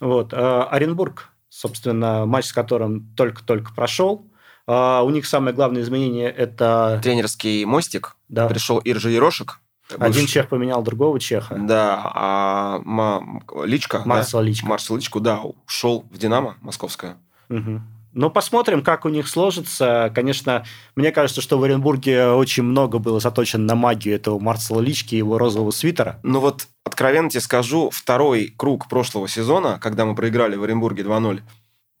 Вот. 0.00 0.32
А, 0.34 0.64
Оренбург, 0.64 1.30
собственно, 1.48 2.26
матч 2.26 2.46
с 2.46 2.52
которым 2.52 3.14
только-только 3.16 3.72
прошел. 3.74 4.26
А, 4.66 5.02
у 5.02 5.10
них 5.10 5.26
самое 5.26 5.54
главное 5.54 5.82
изменение– 5.82 6.30
это... 6.30 7.00
Тренерский 7.02 7.64
мостик. 7.64 8.16
Да. 8.28 8.48
Пришел 8.48 8.80
Иржи 8.84 9.10
Ерошек. 9.10 9.60
Один 9.98 10.26
чех 10.26 10.48
поменял 10.48 10.82
другого 10.82 11.20
чеха. 11.20 11.56
Да, 11.58 12.00
а 12.14 12.78
Ма... 12.84 13.42
Личка, 13.64 14.02
Марсел 14.04 14.38
да? 14.38 14.44
Личка. 14.46 14.66
Марсел 14.66 14.96
Личку, 14.96 15.20
да, 15.20 15.40
ушел 15.66 16.06
в 16.10 16.16
«Динамо» 16.16 16.56
московское. 16.60 17.18
Угу. 17.50 17.80
Ну, 18.14 18.30
посмотрим, 18.30 18.82
как 18.82 19.04
у 19.06 19.08
них 19.08 19.26
сложится. 19.26 20.12
Конечно, 20.14 20.64
мне 20.96 21.12
кажется, 21.12 21.40
что 21.40 21.58
в 21.58 21.64
Оренбурге 21.64 22.26
очень 22.28 22.62
много 22.62 22.98
было 22.98 23.20
заточено 23.20 23.64
на 23.64 23.74
магию 23.74 24.14
этого 24.14 24.38
Марсела 24.38 24.80
Лички 24.80 25.14
и 25.14 25.18
его 25.18 25.38
розового 25.38 25.70
свитера. 25.70 26.20
Ну 26.22 26.40
вот, 26.40 26.66
откровенно 26.84 27.30
тебе 27.30 27.40
скажу, 27.40 27.90
второй 27.90 28.52
круг 28.56 28.88
прошлого 28.88 29.28
сезона, 29.28 29.78
когда 29.80 30.04
мы 30.04 30.14
проиграли 30.14 30.56
в 30.56 30.62
Оренбурге 30.62 31.04
2-0, 31.04 31.40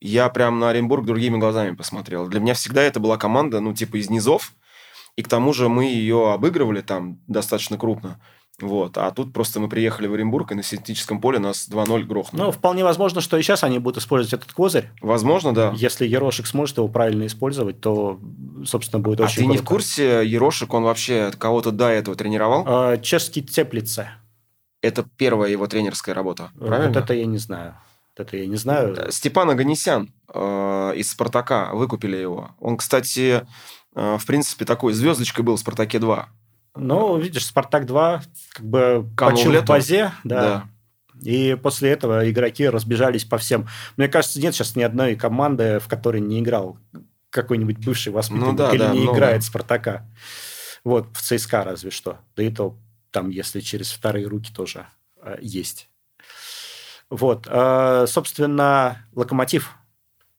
я 0.02 0.28
прям 0.28 0.58
на 0.58 0.68
Оренбург 0.68 1.06
другими 1.06 1.38
глазами 1.38 1.74
посмотрел. 1.74 2.26
Для 2.26 2.40
меня 2.40 2.54
всегда 2.54 2.82
это 2.82 3.00
была 3.00 3.16
команда, 3.16 3.60
ну, 3.60 3.72
типа 3.72 3.96
из 3.96 4.10
низов, 4.10 4.52
и 5.16 5.22
к 5.22 5.28
тому 5.28 5.52
же 5.52 5.68
мы 5.68 5.84
ее 5.84 6.32
обыгрывали 6.32 6.80
там 6.82 7.20
достаточно 7.26 7.78
крупно. 7.78 8.20
Вот. 8.60 8.96
А 8.98 9.10
тут 9.10 9.32
просто 9.32 9.58
мы 9.60 9.68
приехали 9.68 10.06
в 10.06 10.14
Оренбург, 10.14 10.52
и 10.52 10.54
на 10.54 10.62
синтетическом 10.62 11.20
поле 11.20 11.38
нас 11.38 11.68
2-0 11.68 12.04
грохнули. 12.04 12.42
Ну, 12.42 12.50
вполне 12.52 12.84
возможно, 12.84 13.20
что 13.20 13.36
и 13.36 13.42
сейчас 13.42 13.64
они 13.64 13.78
будут 13.78 14.02
использовать 14.02 14.32
этот 14.34 14.52
козырь. 14.52 14.90
Возможно, 15.00 15.52
да. 15.52 15.72
Если 15.74 16.06
Ерошек 16.06 16.46
сможет 16.46 16.76
его 16.76 16.86
правильно 16.88 17.26
использовать, 17.26 17.80
то, 17.80 18.20
собственно, 18.64 19.02
будет 19.02 19.20
а 19.20 19.24
очень 19.24 19.36
ты 19.36 19.46
не 19.46 19.56
круто. 19.56 19.62
в 19.64 19.68
курсе, 19.68 20.22
Ерошек, 20.26 20.72
он 20.74 20.84
вообще 20.84 21.32
кого-то 21.36 21.72
до 21.72 21.88
этого 21.88 22.16
тренировал? 22.16 22.64
А, 22.66 22.98
Чешский 22.98 23.42
Теплице. 23.42 24.08
Это 24.80 25.04
первая 25.16 25.50
его 25.50 25.66
тренерская 25.66 26.14
работа, 26.14 26.50
Вот 26.56 26.68
правильно? 26.68 26.98
это 26.98 27.14
я 27.14 27.24
не 27.26 27.38
знаю. 27.38 27.74
Вот 28.16 28.26
это 28.26 28.36
я 28.36 28.46
не 28.46 28.56
знаю. 28.56 29.10
Степан 29.10 29.48
Аганесян 29.50 30.12
э, 30.34 30.92
из 30.96 31.10
«Спартака», 31.10 31.70
выкупили 31.72 32.16
его. 32.16 32.50
Он, 32.60 32.76
кстати, 32.76 33.46
э, 33.94 34.16
в 34.18 34.26
принципе, 34.26 34.64
такой 34.66 34.92
звездочкой 34.92 35.44
был 35.44 35.56
в 35.56 35.60
«Спартаке-2». 35.60 36.24
Ну, 36.74 37.18
видишь, 37.18 37.46
Спартак-2 37.46 38.22
как 38.54 38.64
бы 38.64 39.06
Канул 39.16 39.36
почил 39.36 39.60
в 39.60 39.64
базе, 39.64 40.12
да. 40.24 40.40
Да. 40.42 40.68
И 41.22 41.56
после 41.62 41.90
этого 41.90 42.28
игроки 42.30 42.68
разбежались 42.68 43.24
по 43.24 43.38
всем. 43.38 43.68
Мне 43.96 44.08
кажется, 44.08 44.40
нет 44.40 44.54
сейчас 44.54 44.74
ни 44.74 44.82
одной 44.82 45.14
команды, 45.14 45.78
в 45.78 45.86
которой 45.86 46.20
не 46.20 46.40
играл 46.40 46.78
какой-нибудь 47.30 47.78
бывший 47.84 48.12
воспитанник 48.12 48.46
Ну 48.46 48.56
да, 48.56 48.70
или 48.70 48.78
да, 48.78 48.92
не 48.92 49.00
много. 49.00 49.18
играет 49.18 49.44
Спартака. 49.44 50.06
Вот, 50.84 51.06
в 51.14 51.22
ЦСКА 51.22 51.64
разве 51.64 51.90
что. 51.90 52.18
Да 52.36 52.42
и 52.42 52.50
то 52.50 52.76
там, 53.10 53.30
если 53.30 53.60
через 53.60 53.92
вторые 53.92 54.26
руки 54.26 54.52
тоже 54.52 54.86
э, 55.22 55.36
есть. 55.40 55.88
Вот, 57.08 57.46
э, 57.48 58.06
собственно, 58.08 59.06
Локомотив. 59.14 59.70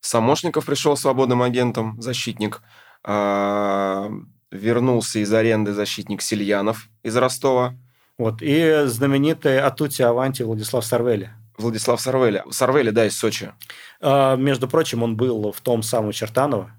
Самошников 0.02 0.66
пришел 0.66 0.98
свободным 0.98 1.42
агентом, 1.42 2.02
защитник. 2.02 2.62
А, 3.06 4.12
вернулся 4.54 5.20
из 5.20 5.34
аренды 5.34 5.74
защитник 5.74 6.22
Сильянов 6.22 6.88
из 7.02 7.18
Ростова. 7.18 7.76
Вот, 8.18 8.42
и 8.42 8.84
знаменитый 8.86 9.60
Атути 9.60 10.04
Аванти 10.04 10.44
Владислав 10.44 10.86
Сарвели. 10.86 11.32
Владислав 11.58 12.00
Сарвели. 12.00 12.44
Сарвели, 12.52 12.92
да, 12.92 13.06
из 13.06 13.18
Сочи. 13.18 13.52
А, 14.02 14.36
Между 14.36 14.68
прочим, 14.68 15.02
он 15.04 15.18
был 15.18 15.52
в 15.52 15.62
том 15.62 15.82
самом 15.82 16.12
Чертаново, 16.12 16.72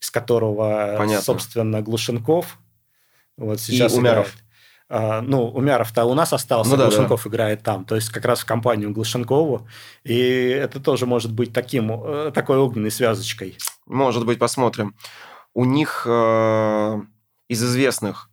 из 0.00 0.10
которого, 0.10 0.94
Понятно. 0.98 1.22
собственно, 1.24 1.80
Глушенков 1.80 2.58
вот 3.38 3.60
сейчас 3.60 3.94
Умяров. 3.94 4.28
играет. 4.28 4.44
А, 4.90 5.20
ну, 5.22 5.48
Умяров-то 5.48 6.04
у 6.04 6.14
нас 6.14 6.32
остался, 6.32 6.70
Ну 6.70 6.76
да, 6.76 6.84
Глушенков 6.84 7.26
играет 7.26 7.62
там, 7.62 7.84
то 7.84 7.94
есть 7.94 8.10
как 8.10 8.24
раз 8.24 8.40
в 8.40 8.44
компанию 8.44 8.90
Глушенкову. 8.90 9.66
И 10.04 10.18
это 10.18 10.80
тоже 10.80 11.06
может 11.06 11.32
быть 11.32 11.52
таким, 11.52 11.90
э, 11.92 12.32
такой 12.34 12.58
огненной 12.58 12.90
связочкой. 12.90 13.56
Может 13.86 14.26
быть, 14.26 14.38
посмотрим. 14.38 14.94
У 15.58 15.64
них 15.64 16.04
э, 16.06 17.00
из 17.48 17.64
известных 17.64 18.30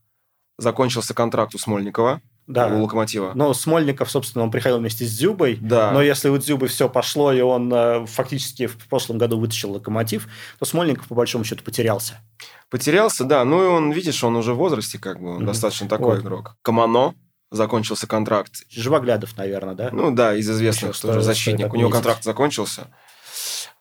закончился 0.59 1.15
контракт 1.15 1.55
у 1.55 1.57
Смольникова, 1.57 2.21
Да. 2.45 2.67
у 2.67 2.83
Локомотива. 2.83 3.31
Но 3.33 3.51
Смольников, 3.55 4.11
собственно, 4.11 4.43
он 4.43 4.51
приходил 4.51 4.77
вместе 4.77 5.05
с 5.05 5.17
Дзюбой. 5.17 5.57
Да. 5.59 5.89
Но 5.91 6.03
если 6.03 6.29
у 6.29 6.37
Дзюбы 6.37 6.67
все 6.67 6.87
пошло, 6.87 7.33
и 7.33 7.41
он 7.41 7.73
э, 7.73 8.05
фактически 8.05 8.67
в 8.67 8.77
прошлом 8.87 9.17
году 9.17 9.39
вытащил 9.39 9.71
локомотив, 9.71 10.27
то 10.59 10.65
Смольников, 10.65 11.07
по 11.07 11.15
большому 11.15 11.43
счету, 11.45 11.63
потерялся. 11.63 12.21
Потерялся, 12.69 13.23
да. 13.23 13.43
Ну 13.43 13.63
и 13.63 13.67
он, 13.67 13.91
видишь, 13.91 14.23
он 14.23 14.35
уже 14.35 14.53
в 14.53 14.57
возрасте, 14.57 14.99
как 14.99 15.19
бы, 15.19 15.29
он 15.31 15.37
Мгм. 15.37 15.45
достаточно 15.47 15.87
такой 15.89 16.17
Вот. 16.17 16.19
игрок. 16.23 16.57
Камано 16.61 17.15
закончился 17.49 18.05
контракт. 18.05 18.51
Живоглядов, 18.69 19.35
наверное, 19.35 19.73
да? 19.73 19.89
Ну 19.91 20.11
да, 20.11 20.35
из 20.35 20.47
известных 20.47 20.91
Еще 20.93 21.01
тоже 21.01 21.13
стоит- 21.21 21.25
защитник. 21.25 21.73
У 21.73 21.77
него 21.77 21.89
контракт 21.89 22.23
закончился. 22.23 22.91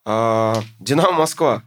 А, 0.07 0.62
Динамо 0.81 1.12
Москва. 1.12 1.62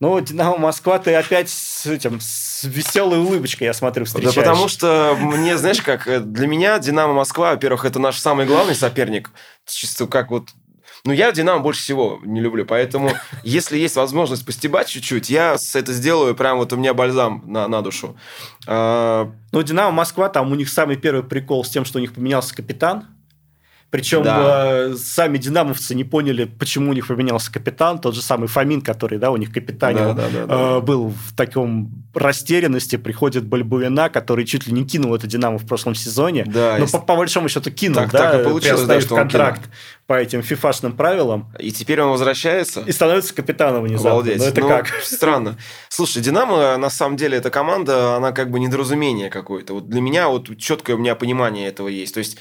Ну, 0.00 0.18
Динамо 0.20 0.56
Москва, 0.56 0.98
ты 0.98 1.14
опять 1.14 1.50
с 1.50 1.86
этим, 1.86 2.20
с 2.20 2.64
веселой 2.64 3.18
улыбочкой, 3.18 3.66
я 3.66 3.74
смотрю, 3.74 4.06
встречаешь. 4.06 4.34
Да 4.34 4.40
потому 4.40 4.68
что 4.68 5.14
мне, 5.18 5.58
знаешь, 5.58 5.82
как 5.82 6.08
э, 6.08 6.20
для 6.20 6.46
меня 6.46 6.78
Динамо 6.78 7.12
Москва, 7.12 7.50
во-первых, 7.50 7.84
это 7.84 7.98
наш 7.98 8.18
самый 8.18 8.46
главный 8.46 8.74
соперник. 8.74 9.30
Чисто 9.66 10.06
как 10.06 10.30
вот 10.30 10.50
ну, 11.06 11.12
я 11.12 11.30
Динамо 11.30 11.60
больше 11.60 11.82
всего 11.82 12.18
не 12.24 12.40
люблю, 12.40 12.66
поэтому, 12.66 13.12
если 13.44 13.78
есть 13.78 13.94
возможность 13.94 14.44
постебать 14.44 14.88
чуть-чуть, 14.88 15.30
я 15.30 15.56
это 15.74 15.92
сделаю, 15.92 16.34
прям 16.34 16.58
вот 16.58 16.72
у 16.72 16.76
меня 16.76 16.94
бальзам 16.94 17.42
на, 17.46 17.68
на 17.68 17.80
душу. 17.80 18.16
А, 18.66 19.30
Ну, 19.52 19.62
Динамо 19.62 19.92
Москва, 19.92 20.28
там 20.28 20.50
у 20.50 20.54
них 20.56 20.68
самый 20.68 20.96
первый 20.96 21.22
прикол 21.22 21.64
с 21.64 21.68
тем, 21.68 21.84
что 21.84 21.98
у 21.98 22.00
них 22.00 22.12
поменялся 22.12 22.54
капитан. 22.54 23.06
Причем 23.90 24.24
Да. 24.24 24.64
э, 24.90 24.94
сами 24.96 25.38
динамовцы 25.38 25.94
не 25.94 26.02
поняли, 26.04 26.44
почему 26.44 26.90
у 26.90 26.92
них 26.92 27.06
поменялся 27.06 27.52
капитан. 27.52 27.98
Тот 28.00 28.14
же 28.16 28.20
самый 28.22 28.48
Фомин, 28.48 28.82
который, 28.82 29.18
да, 29.18 29.30
у 29.30 29.36
них 29.36 29.52
капитанил, 29.52 30.12
Да, 30.12 30.14
да, 30.14 30.28
да, 30.28 30.46
да. 30.46 30.76
э, 30.78 30.80
был 30.80 31.10
в 31.10 31.34
таком 31.36 31.92
растерянности. 32.12 32.96
Приходит 32.96 33.44
Бальбуина, 33.46 34.08
который 34.08 34.44
чуть 34.44 34.66
ли 34.66 34.72
не 34.72 34.84
кинул 34.84 35.14
это 35.14 35.26
Динамо 35.28 35.58
в 35.58 35.66
прошлом 35.66 35.94
сезоне. 35.94 36.44
Да, 36.46 36.76
Но 36.78 36.84
и- 36.84 36.88
по, 36.88 36.98
по 36.98 37.16
большому 37.16 37.48
счету 37.48 37.70
кинул, 37.70 38.02
Так- 38.02 38.10
да, 38.10 38.18
так 38.32 38.40
и 38.40 38.44
получилось, 38.44 38.82
да, 38.82 39.00
что 39.00 39.14
он 39.14 39.20
контракт 39.20 39.62
по 40.06 40.14
этим 40.14 40.42
фифашным 40.42 40.92
правилам. 40.96 41.52
И 41.60 41.70
теперь 41.70 42.00
он 42.00 42.10
возвращается. 42.10 42.80
И 42.80 42.92
становится 42.92 43.34
капитаном 43.34 43.84
внезапно. 43.84 44.10
Обалдеть. 44.10 44.38
Ну, 44.38 44.44
это 44.44 44.60
Ну, 44.62 44.68
как? 44.68 44.88
Странно. 45.02 45.56
Слушай, 45.88 46.22
Динамо, 46.22 46.76
на 46.76 46.90
самом 46.90 47.16
деле, 47.16 47.38
эта 47.38 47.50
команда, 47.50 48.16
она 48.16 48.32
как 48.32 48.50
бы 48.50 48.58
недоразумение 48.58 49.30
какое-то. 49.30 49.74
Вот 49.74 49.88
для 49.88 50.00
меня 50.00 50.28
вот 50.28 50.56
четкое 50.58 50.96
у 50.96 50.98
меня 50.98 51.14
понимание 51.14 51.68
этого 51.68 51.88
есть. 51.88 52.14
То 52.14 52.18
есть, 52.18 52.36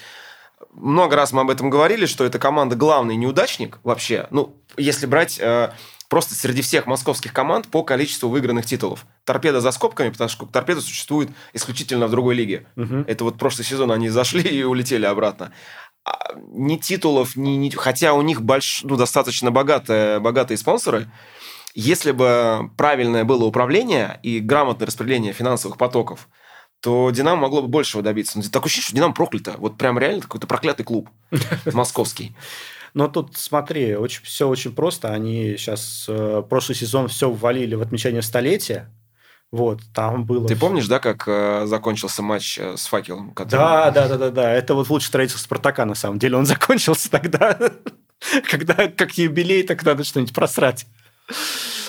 много 0.76 1.16
раз 1.16 1.32
мы 1.32 1.42
об 1.42 1.50
этом 1.50 1.70
говорили, 1.70 2.06
что 2.06 2.24
эта 2.26 2.40
команда 2.40 2.76
главный 2.76 3.16
неудачник 3.16 3.80
вообще. 3.84 4.28
Ну, 4.30 4.56
если 4.78 5.06
брать 5.06 5.40
э, 5.40 5.72
просто 6.10 6.36
среди 6.36 6.62
всех 6.62 6.86
московских 6.86 7.34
команд 7.34 7.68
по 7.68 7.84
количеству 7.84 8.30
выигранных 8.30 8.66
титулов. 8.66 9.06
Торпеда 9.24 9.62
за 9.62 9.72
скобками, 9.72 10.10
потому 10.10 10.30
что 10.30 10.46
торпеда 10.46 10.82
существует 10.82 11.30
исключительно 11.54 12.08
в 12.08 12.12
другой 12.12 12.36
лиге. 12.36 12.68
Мгм. 12.76 13.06
Это 13.08 13.24
вот 13.24 13.38
прошлый 13.38 13.66
сезон 13.66 13.92
они 13.92 14.10
зашли 14.10 14.42
и 14.60 14.64
улетели 14.64 15.06
обратно. 15.06 15.52
А, 16.04 16.36
Ни 16.52 16.78
титулов, 16.78 17.36
ни, 17.36 17.52
ни- 17.52 17.70
хотя 17.72 18.14
у 18.14 18.22
них 18.22 18.42
больш... 18.42 18.82
ну, 18.84 18.96
достаточно 18.96 19.52
богатые, 19.52 20.20
богатые 20.20 20.58
спонсоры, 20.58 21.10
если 21.74 22.12
бы 22.12 22.70
правильное 22.78 23.24
было 23.26 23.44
управление 23.46 24.20
и 24.24 24.40
грамотное 24.40 24.88
распределение 24.88 25.34
финансовых 25.34 25.78
потоков, 25.78 26.30
то 26.86 27.10
Динамо 27.10 27.42
могло 27.42 27.64
бы 27.64 27.68
большего 27.68 28.04
добиться. 28.04 28.38
Но 28.38 28.44
такое 28.44 28.68
ощущение, 28.68 28.86
что 28.86 28.96
Динамо 28.96 29.12
проклято. 29.16 29.56
Вот 29.58 29.76
прям 29.76 29.98
реально 29.98 30.22
какой-то 30.22 30.46
проклятый 30.46 30.86
клуб 30.86 31.10
московский. 31.74 32.36
Но 32.94 33.08
тут, 33.08 33.36
смотри, 33.36 33.96
очень, 33.96 34.22
все 34.22 34.48
очень 34.48 34.72
просто. 34.72 35.12
Они 35.12 35.58
сейчас 35.58 36.06
э, 36.08 36.44
прошлый 36.48 36.76
сезон 36.76 37.08
все 37.08 37.32
ввалили 37.32 37.74
в 37.74 37.82
отмечание 37.82 38.22
столетия. 38.22 38.94
Вот, 39.52 39.82
там 39.96 40.26
было... 40.26 40.48
Ты 40.48 40.56
помнишь, 40.56 40.86
да, 40.86 41.00
как 41.00 41.24
э, 41.28 41.66
закончился 41.66 42.22
матч 42.22 42.60
э, 42.60 42.78
с 42.78 42.86
факелом? 42.86 43.32
который- 43.32 43.58
Да, 43.58 43.90
да, 43.90 44.08
да, 44.08 44.18
да, 44.18 44.30
да. 44.30 44.52
Это 44.54 44.76
вот 44.76 44.88
лучший 44.92 45.08
строитель 45.08 45.38
Спартака, 45.40 45.86
на 45.86 45.96
самом 45.96 46.20
деле. 46.20 46.38
Он 46.38 46.46
закончился 46.46 47.10
тогда, 47.10 47.58
когда 48.52 48.90
как 48.90 49.18
юбилей, 49.18 49.64
так 49.64 49.84
надо 49.84 50.04
что-нибудь 50.04 50.36
просрать. 50.36 50.86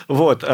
Вот, 0.08 0.44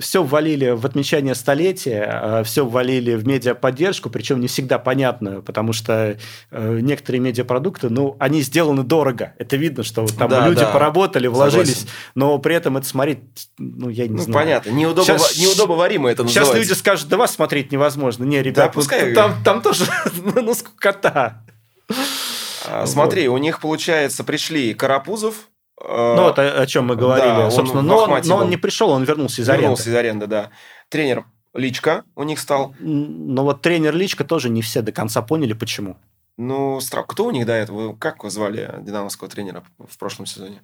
все 0.00 0.22
ввалили 0.22 0.70
в 0.70 0.84
отмечание 0.84 1.34
столетия, 1.34 2.42
все 2.44 2.66
ввалили 2.66 3.14
в 3.14 3.26
медиаподдержку, 3.26 4.10
причем 4.10 4.40
не 4.40 4.46
всегда 4.46 4.78
понятную, 4.78 5.42
потому 5.42 5.72
что 5.72 6.18
э, 6.50 6.78
некоторые 6.82 7.20
медиапродукты, 7.20 7.88
ну, 7.88 8.16
они 8.18 8.42
сделаны 8.42 8.82
дорого. 8.82 9.32
Это 9.38 9.56
видно, 9.56 9.84
что 9.84 10.06
там 10.06 10.28
Да, 10.28 10.46
люди 10.46 10.60
да. 10.60 10.70
поработали, 10.70 11.28
вложились, 11.28 11.78
Согласен. 11.78 11.88
но 12.14 12.38
при 12.38 12.54
этом 12.54 12.76
это 12.76 12.86
смотреть, 12.86 13.20
ну, 13.58 13.88
я 13.88 14.06
не 14.06 14.16
Ну, 14.16 14.22
знаю. 14.22 14.34
понятно. 14.44 14.70
Неудобо... 14.70 15.06
Щас- 15.06 15.38
Неудобоваримо 15.38 16.10
это 16.10 16.24
Сейчас 16.24 16.48
называется. 16.48 16.68
люди 16.70 16.78
скажут, 16.78 17.08
да 17.08 17.16
вас 17.16 17.32
смотреть 17.32 17.72
невозможно. 17.72 18.24
Не, 18.24 18.42
ребят, 18.42 18.66
ну, 18.74 18.80
пускай. 18.82 19.14
там, 19.14 19.34
там 19.42 19.62
тоже, 19.62 19.84
ну, 20.34 20.52
скукота. 20.54 21.42
А, 22.68 22.86
Смотри, 22.86 23.28
у 23.28 23.38
них, 23.38 23.60
получается, 23.60 24.22
пришли 24.24 24.74
Карапузов, 24.74 25.34
э, 25.34 25.49
Ну, 25.82 26.22
вот 26.22 26.38
о, 26.38 26.60
о 26.60 26.66
чем 26.66 26.86
мы 26.86 26.96
говорили, 26.96 27.28
да, 27.28 27.44
он 27.46 27.50
собственно. 27.50 27.82
в 27.82 27.86
Но 27.86 27.98
он, 27.98 28.20
но 28.24 28.36
он 28.36 28.50
не 28.50 28.56
пришел, 28.56 28.90
он 28.90 29.04
вернулся 29.04 29.40
из 29.42 29.48
вернулся 29.48 29.82
аренды. 29.82 29.90
из 29.90 29.94
аренды, 29.94 30.26
да. 30.26 30.50
Тренер 30.88 31.24
Личка 31.54 32.04
у 32.14 32.22
них 32.22 32.38
стал. 32.38 32.74
Но 32.78 33.44
вот 33.44 33.62
тренер 33.62 33.94
Личка 33.94 34.24
тоже 34.24 34.50
не 34.50 34.62
все 34.62 34.82
до 34.82 34.92
конца 34.92 35.22
поняли, 35.22 35.52
почему. 35.52 35.96
Ну, 36.36 36.80
кто 37.06 37.26
у 37.26 37.30
них 37.30 37.46
до 37.46 37.52
этого? 37.52 37.94
Как 37.96 38.18
его 38.18 38.30
звали, 38.30 38.74
динамовского 38.80 39.28
тренера 39.28 39.62
в 39.78 39.98
прошлом 39.98 40.26
сезоне? 40.26 40.62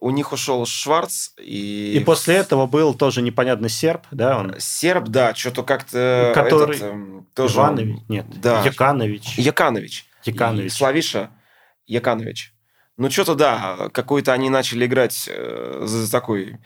У 0.00 0.10
них 0.10 0.32
ушел 0.32 0.64
Шварц 0.64 1.30
и... 1.38 1.94
И, 1.96 2.04
после 2.04 2.36
этого 2.36 2.66
был 2.66 2.94
тоже 2.94 3.20
непонятный 3.20 3.68
серб, 3.68 4.02
да, 4.12 4.38
он 4.38 4.54
Серб, 4.58 5.08
да, 5.08 5.34
что-то 5.34 5.64
как-то... 5.64 6.32
Который- 6.34 6.76
этот, 6.76 6.88
эм, 6.88 7.26
тоже... 7.34 7.56
Иванович, 7.56 7.98
нет, 8.08 8.26
Да. 8.40 8.62
Яканович. 8.62 9.36
Яканович. 9.38 10.06
Яканович. 10.24 10.66
И 10.66 10.68
Славиша 10.76 11.30
Яканович. 11.86 12.54
Ну, 12.98 13.08
что-то, 13.10 13.34
да, 13.36 13.88
какой-то 13.92 14.32
они 14.32 14.50
начали 14.50 14.84
играть 14.84 15.28
э, 15.28 15.82
за 15.84 16.10
такой... 16.10 16.58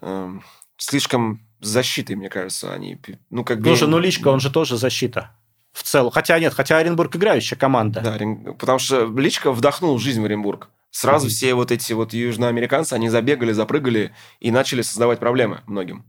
эм, 0.00 0.42
слишком 0.76 1.40
защитой, 1.60 2.14
мне 2.14 2.28
кажется, 2.30 2.72
они... 2.72 2.98
Ну, 3.30 3.44
как 3.44 3.58
бы... 3.58 3.66
Слушай, 3.66 3.88
ну 3.88 3.98
Личка, 3.98 4.28
он 4.28 4.38
же 4.40 4.50
тоже 4.50 4.76
защита. 4.76 5.32
В 5.72 5.82
целом. 5.82 6.10
Хотя 6.12 6.38
нет, 6.38 6.54
хотя 6.54 6.78
Оренбург 6.78 7.14
играющая 7.16 7.58
команда. 7.58 8.00
Да, 8.00 8.18
потому 8.54 8.78
что 8.78 9.06
Личка 9.06 9.52
вдохнул 9.52 9.98
жизнь 9.98 10.22
в 10.22 10.24
Оренбург. 10.24 10.70
Сразу 10.90 11.26
Мгм. 11.26 11.30
все 11.30 11.54
вот 11.54 11.70
эти 11.70 11.92
вот 11.92 12.12
южноамериканцы, 12.14 12.94
они 12.94 13.08
забегали, 13.08 13.52
запрыгали 13.52 14.14
и 14.40 14.50
начали 14.50 14.82
создавать 14.82 15.18
проблемы 15.18 15.60
многим. 15.66 16.04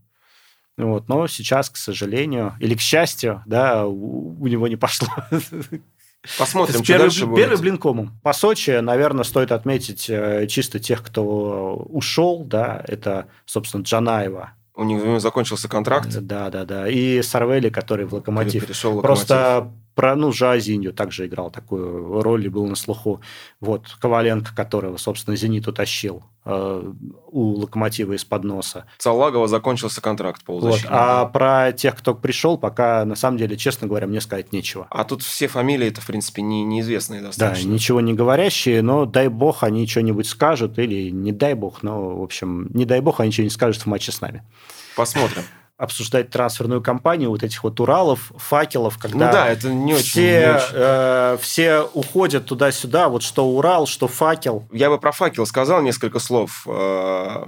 Вот, 0.77 1.09
но 1.09 1.27
сейчас, 1.27 1.69
к 1.69 1.75
сожалению, 1.75 2.55
или 2.59 2.73
к 2.75 2.79
счастью, 2.79 3.43
да, 3.45 3.85
у, 3.85 4.41
у 4.41 4.47
него 4.47 4.67
не 4.67 4.77
пошло. 4.77 5.09
Посмотрим, 6.37 6.83
что 6.83 6.85
первый, 6.85 7.03
дальше 7.03 7.25
будет. 7.25 7.43
первый 7.43 7.61
блин 7.61 7.77
комом. 7.77 8.19
По 8.23 8.33
Сочи, 8.33 8.79
наверное, 8.79 9.23
стоит 9.23 9.51
отметить 9.51 10.09
э, 10.09 10.47
чисто 10.47 10.79
тех, 10.79 11.01
кто 11.03 11.75
ушел, 11.89 12.43
да, 12.43 12.83
это, 12.87 13.27
собственно, 13.45 13.83
Джанаева. 13.83 14.51
У 14.75 14.83
него 14.83 15.19
закончился 15.19 15.67
контракт. 15.67 16.09
Да, 16.21 16.49
да, 16.49 16.63
да. 16.63 16.87
И 16.87 17.21
Сарвели, 17.21 17.69
который 17.69 18.05
в 18.05 18.13
Локомотив. 18.13 18.65
Перешел 18.65 18.93
в 18.93 18.95
Локомотив. 18.97 19.27
Просто 19.27 19.71
про, 19.99 20.15
ну, 20.15 20.31
Жазинью 20.31 20.93
также 20.93 21.27
играл 21.27 21.51
такую 21.51 22.21
роль 22.21 22.45
и 22.45 22.47
был 22.47 22.65
на 22.67 22.77
слуху. 22.77 23.19
Вот, 23.59 23.85
Коваленко, 23.99 24.55
которого, 24.55 24.95
собственно, 24.95 25.35
Зенит 25.35 25.67
утащил 25.67 26.23
э, 26.45 26.91
у 27.31 27.41
Локомотива 27.59 28.13
из-под 28.13 28.45
носа. 28.45 28.85
Салагова 28.97 29.49
закончился 29.49 29.99
контракт 29.99 30.41
Вот. 30.47 30.61
полузащитника. 30.61 31.21
А 31.21 31.25
про 31.25 31.73
тех, 31.73 31.97
кто 31.97 32.15
пришел, 32.15 32.57
пока, 32.57 33.03
на 33.03 33.15
самом 33.15 33.37
деле, 33.37 33.57
честно 33.57 33.89
говоря, 33.89 34.07
мне 34.07 34.21
сказать 34.21 34.53
нечего. 34.53 34.87
А 34.89 35.03
тут 35.03 35.21
все 35.21 35.47
фамилии 35.49 35.89
это, 35.89 35.99
в 35.99 36.07
принципе, 36.07 36.43
не, 36.43 36.63
неизвестные 36.63 37.19
Да, 37.19 37.27
достаточно. 37.27 37.67
ничего 37.67 37.99
не 37.99 38.13
говорящие, 38.13 38.81
но 38.81 39.05
дай 39.05 39.27
бог 39.27 39.63
они 39.63 39.85
что-нибудь 39.85 40.27
скажут, 40.29 40.79
или 40.79 41.09
не 41.09 41.33
дай 41.33 41.55
бог, 41.55 41.83
но, 41.83 42.15
в 42.19 42.23
общем, 42.23 42.69
не 42.73 42.85
дай 42.85 43.01
бог 43.01 43.19
они 43.19 43.33
что-нибудь 43.33 43.51
скажут 43.53 43.81
в 43.81 43.85
матче 43.87 44.13
с 44.13 44.21
нами. 44.21 44.43
Посмотрим. 44.95 45.43
Обсуждать 45.79 46.29
трансферную 46.29 46.81
кампанию 46.83 47.29
вот 47.29 47.41
этих 47.41 47.63
вот 47.63 47.79
Уралов, 47.79 48.33
факелов, 48.37 48.97
когда 48.97 49.27
ну 49.27 49.31
да, 49.31 49.47
это 49.47 49.69
не 49.69 49.93
очень, 49.93 50.03
все, 50.03 50.39
не 50.41 50.55
очень. 50.55 50.67
э, 50.73 51.37
все 51.41 51.81
уходят 51.93 52.45
туда-сюда, 52.45 53.07
вот 53.07 53.23
что 53.23 53.47
Урал, 53.47 53.87
что 53.87 54.09
факел. 54.09 54.67
Я 54.73 54.89
бы 54.89 54.99
про 54.99 55.13
факел 55.13 55.45
сказал 55.45 55.81
несколько 55.81 56.19
слов. 56.19 56.67
Э, 56.67 57.45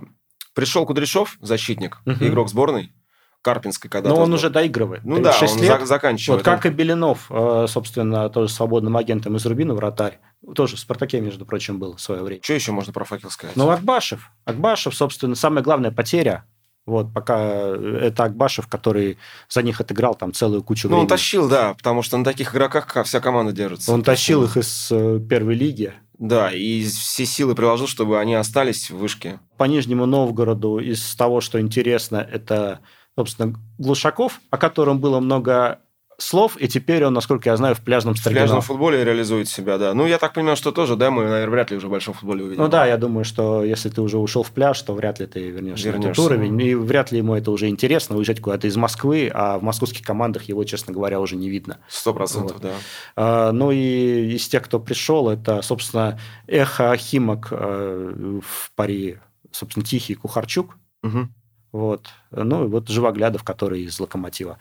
Пришел 0.53 0.85
Кудряшов, 0.85 1.37
защитник, 1.41 1.97
Мгм. 2.05 2.25
игрок 2.27 2.49
сборной 2.49 2.93
Карпинской, 3.41 3.89
когда 3.89 4.09
Но 4.09 4.17
он 4.21 4.33
уже 4.33 4.49
доигрывает. 4.49 5.03
Ну 5.03 5.15
да, 5.21 5.31
36 5.31 5.55
он 5.55 5.61
лет. 5.63 5.79
за- 5.81 5.85
заканчивает. 5.87 6.39
Вот 6.39 6.45
как 6.45 6.65
и 6.65 6.69
Белинов, 6.69 7.25
э, 7.29 7.65
собственно, 7.67 8.29
тоже 8.29 8.53
свободным 8.53 8.95
агентом 8.97 9.35
из 9.37 9.45
Рубина, 9.45 9.73
вратарь. 9.73 10.19
Тоже 10.55 10.75
в 10.75 10.79
«Спартаке», 10.79 11.21
между 11.21 11.45
прочим, 11.45 11.79
был 11.79 11.95
в 11.95 12.01
свое 12.01 12.21
время. 12.21 12.41
Что 12.43 12.53
еще 12.53 12.71
можно 12.71 12.93
про 12.93 13.03
факел 13.05 13.29
сказать? 13.29 13.55
Ну, 13.55 13.69
Акбашев. 13.69 14.29
Акбашев, 14.45 14.93
собственно, 14.95 15.35
самая 15.35 15.63
главная 15.63 15.91
потеря. 15.91 16.45
Вот, 16.91 17.13
пока 17.13 17.39
это 17.39 18.25
Акбашев, 18.25 18.67
который 18.67 19.17
за 19.49 19.62
них 19.63 19.80
отыграл 19.82 20.13
там 20.15 20.34
целую 20.34 20.62
кучу 20.63 20.88
Ну, 20.89 20.95
он 20.95 20.99
времени. 21.01 21.10
тащил, 21.10 21.47
да, 21.49 21.73
потому 21.73 22.01
что 22.04 22.17
на 22.17 22.23
таких 22.25 22.54
игроках 22.54 22.86
ка- 22.88 23.04
вся 23.04 23.19
команда 23.21 23.54
держится. 23.54 23.91
Он 23.93 24.04
тащил 24.04 24.43
их 24.43 24.58
из 24.58 24.89
э, 24.91 25.19
первой 25.30 25.56
лиги. 25.56 25.93
Да, 26.19 26.51
и 26.51 26.84
все 26.84 27.25
силы 27.25 27.56
приложил, 27.56 27.88
чтобы 27.88 28.19
они 28.19 28.36
остались 28.36 28.91
в 28.91 28.97
вышке. 28.97 29.39
По 29.58 29.63
Нижнему 29.63 30.06
Новгороду 30.06 30.77
из 30.77 31.15
того, 31.15 31.41
что 31.41 31.60
интересно, 31.60 32.17
это, 32.17 32.82
собственно, 33.17 33.56
Глушаков, 33.80 34.39
о 34.51 34.58
котором 34.58 34.99
было 34.99 35.19
много 35.19 35.80
слов, 36.21 36.55
и 36.60 36.67
теперь 36.67 37.03
он, 37.05 37.13
насколько 37.13 37.49
я 37.49 37.57
знаю, 37.57 37.75
в 37.75 37.81
пляжном 37.81 38.13
В 38.13 38.17
Строгино. 38.17 38.41
пляжном 38.41 38.62
футболе 38.62 39.03
реализует 39.03 39.47
себя, 39.49 39.77
да. 39.77 39.93
Ну, 39.93 40.05
я 40.05 40.17
так 40.17 40.34
понимаю, 40.34 40.55
что 40.55 40.71
тоже, 40.71 40.95
да, 40.95 41.12
мы, 41.12 41.23
наверное, 41.23 41.49
вряд 41.49 41.71
ли 41.71 41.77
уже 41.77 41.88
в 41.88 41.89
большом 41.89 42.13
футболе 42.13 42.43
увидим. 42.43 42.62
Ну 42.62 42.69
да, 42.69 42.86
я 42.86 42.97
думаю, 42.97 43.25
что 43.25 43.63
если 43.63 43.89
ты 43.89 44.01
уже 44.01 44.17
ушел 44.17 44.43
в 44.43 44.51
пляж, 44.51 44.81
то 44.81 44.93
вряд 44.93 45.19
ли 45.19 45.25
ты 45.27 45.49
вернешься, 45.49 45.86
на 45.88 45.89
этот 45.89 46.01
Вернешься. 46.01 46.21
уровень. 46.23 46.62
И 46.62 46.75
вряд 46.75 47.12
ли 47.12 47.17
ему 47.17 47.36
это 47.36 47.51
уже 47.51 47.67
интересно, 47.69 48.15
уезжать 48.17 48.39
куда-то 48.39 48.67
из 48.67 48.77
Москвы, 48.77 49.29
а 49.34 49.57
в 49.57 49.63
московских 49.63 50.05
командах 50.05 50.43
его, 50.43 50.63
честно 50.63 50.93
говоря, 50.93 51.19
уже 51.19 51.36
не 51.36 51.49
видно. 51.49 51.79
Сто 51.88 52.13
процентов, 52.13 52.53
Вот. 52.53 52.62
да. 52.62 52.73
А, 53.15 53.51
Ну 53.51 53.71
и 53.71 54.36
из 54.36 54.47
тех, 54.47 54.63
кто 54.63 54.79
пришел, 54.79 55.29
это, 55.29 55.62
собственно, 55.62 56.19
Эхо 56.47 56.95
Химок 56.97 57.47
э, 57.51 58.39
в 58.45 58.71
паре, 58.75 59.21
собственно, 59.51 59.86
Тихий 59.86 60.15
Кухарчук. 60.15 60.77
Мгм. 61.03 61.34
Вот. 61.71 62.07
Ну 62.31 62.65
и 62.65 62.67
вот 62.67 62.89
Живоглядов, 62.89 63.43
который 63.43 63.84
из 63.84 63.99
Локомотива. 63.99 64.57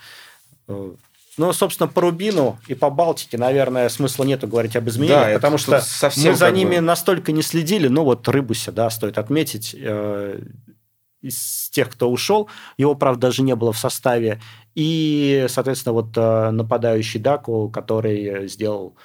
Ну, 1.38 1.52
собственно, 1.52 1.88
по 1.88 2.00
Рубину 2.02 2.58
и 2.66 2.74
по 2.74 2.90
Балтике, 2.90 3.38
наверное, 3.38 3.88
смысла 3.88 4.24
нету 4.24 4.48
говорить 4.48 4.76
об 4.76 4.88
изменениях, 4.88 5.28
Да, 5.28 5.34
потому 5.34 5.58
что 5.58 5.80
совсем 5.80 6.32
мы 6.32 6.36
за 6.36 6.50
ними 6.50 6.76
бы- 6.76 6.80
настолько 6.80 7.32
не 7.32 7.42
следили. 7.42 7.88
Ну, 7.88 8.04
вот 8.04 8.26
Рыбуся, 8.28 8.72
да, 8.72 8.90
стоит 8.90 9.16
отметить, 9.16 9.74
э, 9.78 10.40
из 11.22 11.68
тех, 11.70 11.90
кто 11.90 12.10
ушел. 12.10 12.48
Его, 12.78 12.94
правда, 12.94 13.28
даже 13.28 13.42
не 13.42 13.54
было 13.54 13.72
в 13.72 13.78
составе. 13.78 14.40
И, 14.74 15.46
соответственно, 15.48 15.92
вот 15.92 16.16
э, 16.16 16.50
нападающий 16.50 17.20
Даку, 17.20 17.70
который 17.70 18.48
сделал 18.48 18.96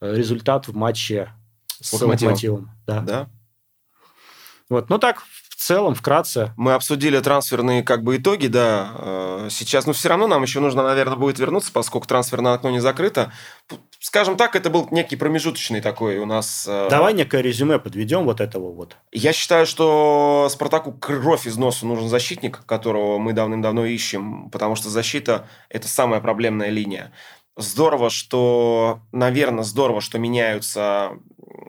э, 0.00 0.14
результат 0.14 0.66
в 0.66 0.74
матче 0.74 1.32
с 1.80 1.92
Локомотивом. 1.92 2.32
Локомотивом. 2.32 2.70
Да. 2.86 3.00
Да. 3.00 3.28
Вот. 4.70 4.88
Ну, 4.90 4.98
так, 4.98 5.22
целом, 5.60 5.94
вкратце. 5.94 6.52
Мы 6.56 6.72
обсудили 6.74 7.18
трансферные 7.20 7.82
как 7.82 8.02
бы 8.02 8.16
итоги, 8.16 8.46
да. 8.46 8.92
Э, 8.98 9.48
Сейчас, 9.50 9.86
но 9.86 9.92
все 9.92 10.08
равно 10.08 10.26
нам 10.26 10.42
еще 10.42 10.60
нужно, 10.60 10.82
наверное, 10.82 11.16
будет 11.16 11.38
вернуться, 11.38 11.72
поскольку 11.72 12.06
трансферное 12.06 12.54
окно 12.54 12.70
не 12.70 12.80
закрыто. 12.80 13.32
Скажем 14.00 14.36
так, 14.36 14.56
это 14.56 14.70
был 14.70 14.86
некий 14.90 15.16
промежуточный 15.16 15.80
такой 15.80 16.18
у 16.18 16.26
нас... 16.26 16.66
э, 16.68 16.88
Давай 16.90 17.12
некое 17.14 17.40
резюме 17.40 17.78
подведем 17.78 18.24
вот 18.24 18.40
этого 18.40 18.72
вот. 18.72 18.96
Я 19.12 19.32
считаю, 19.32 19.66
что 19.66 20.48
Спартаку 20.50 20.92
кровь 20.92 21.46
из 21.46 21.56
носа 21.56 21.86
нужен 21.86 22.08
защитник, 22.08 22.64
которого 22.66 23.18
мы 23.18 23.32
давным-давно 23.32 23.84
ищем, 23.86 24.50
потому 24.50 24.76
что 24.76 24.88
защита– 24.88 25.48
это 25.68 25.88
самая 25.88 26.20
проблемная 26.20 26.70
линия. 26.70 27.12
Здорово, 27.56 28.08
что, 28.08 29.00
наверное, 29.10 29.64
здорово, 29.64 30.00
что 30.00 30.18
меняются 30.18 31.10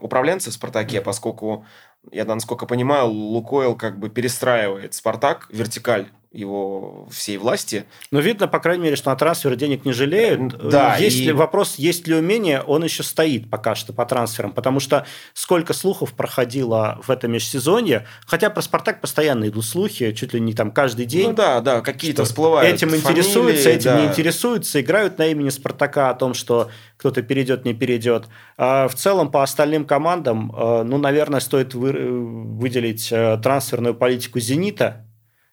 управленцы 0.01 0.51
в 0.51 0.53
Спартаке, 0.53 1.01
поскольку, 1.01 1.65
я 2.11 2.25
насколько 2.25 2.65
понимаю, 2.65 3.07
Лукойл 3.07 3.75
как 3.75 3.99
бы 3.99 4.09
перестраивает 4.09 4.93
Спартак, 4.93 5.47
вертикаль 5.51 6.07
его 6.31 7.07
всей 7.11 7.37
власти. 7.37 7.85
Но 8.11 8.19
видно, 8.19 8.47
по 8.47 8.59
крайней 8.59 8.83
мере, 8.83 8.95
что 8.95 9.09
на 9.09 9.15
трансферы 9.15 9.55
денег 9.55 9.83
не 9.83 9.93
жалеют. 9.93 10.69
Да, 10.69 10.95
есть 10.97 11.17
и- 11.17 11.23
ли, 11.25 11.31
вопрос, 11.31 11.75
есть 11.77 12.07
ли 12.07 12.13
умение, 12.13 12.61
он 12.61 12.83
еще 12.83 13.01
стоит 13.01 13.49
пока 13.49 13.73
что 13.73 13.93
по 13.93 14.05
трансферам. 14.05 14.51
Потому 14.51 14.79
что 14.79 15.07
сколько 15.33 15.73
слухов 15.73 16.13
проходило 16.13 16.99
в 17.03 17.09
этом 17.09 17.31
межсезонье, 17.31 18.05
хотя 18.27 18.51
про 18.51 18.61
«Спартак» 18.61 19.01
постоянно 19.01 19.47
идут 19.49 19.65
слухи, 19.65 20.11
чуть 20.11 20.33
ли 20.33 20.39
не 20.39 20.53
там 20.53 20.71
каждый 20.71 21.05
день. 21.05 21.29
Ну 21.29 21.33
да, 21.33 21.61
да, 21.61 21.81
какие-то 21.81 22.25
всплывают 22.25 22.75
Этим 22.75 22.89
фамилии, 22.89 23.01
интересуются, 23.09 23.69
этим 23.69 23.91
да. 23.91 24.01
не 24.01 24.07
интересуются, 24.07 24.81
играют 24.81 25.17
на 25.17 25.25
имени 25.27 25.49
Спартака 25.49 26.11
о 26.11 26.13
том, 26.13 26.35
что 26.35 26.69
кто-то 26.97 27.23
перейдет, 27.23 27.65
не 27.65 27.73
перейдет. 27.73 28.27
А 28.55 28.87
в 28.87 28.93
целом 28.93 29.31
по 29.31 29.41
остальным 29.41 29.83
командам, 29.85 30.53
э, 30.55 30.83
ну, 30.83 30.97
наверное, 30.99 31.39
стоит 31.39 31.73
вы- 31.73 31.89
э, 31.91 32.07
выделить 32.07 33.07
э, 33.11 33.39
трансферную 33.41 33.95
политику 33.95 34.39
Зенита, 34.39 35.05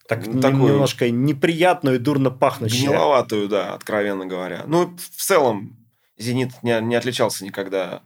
так 0.07 0.23
такую 0.23 0.73
немножко 0.73 1.09
неприятную 1.09 1.97
и 1.97 1.99
дурно 1.99 2.31
пахнущую. 2.31 2.91
Гниловатую, 2.91 3.47
да, 3.47 3.73
откровенно 3.73 4.25
говоря. 4.25 4.63
Ну, 4.65 4.95
в 4.97 5.21
целом, 5.21 5.77
«Зенит» 6.17 6.51
не, 6.63 6.79
не 6.81 6.95
отличался 6.95 7.43
никогда. 7.43 8.01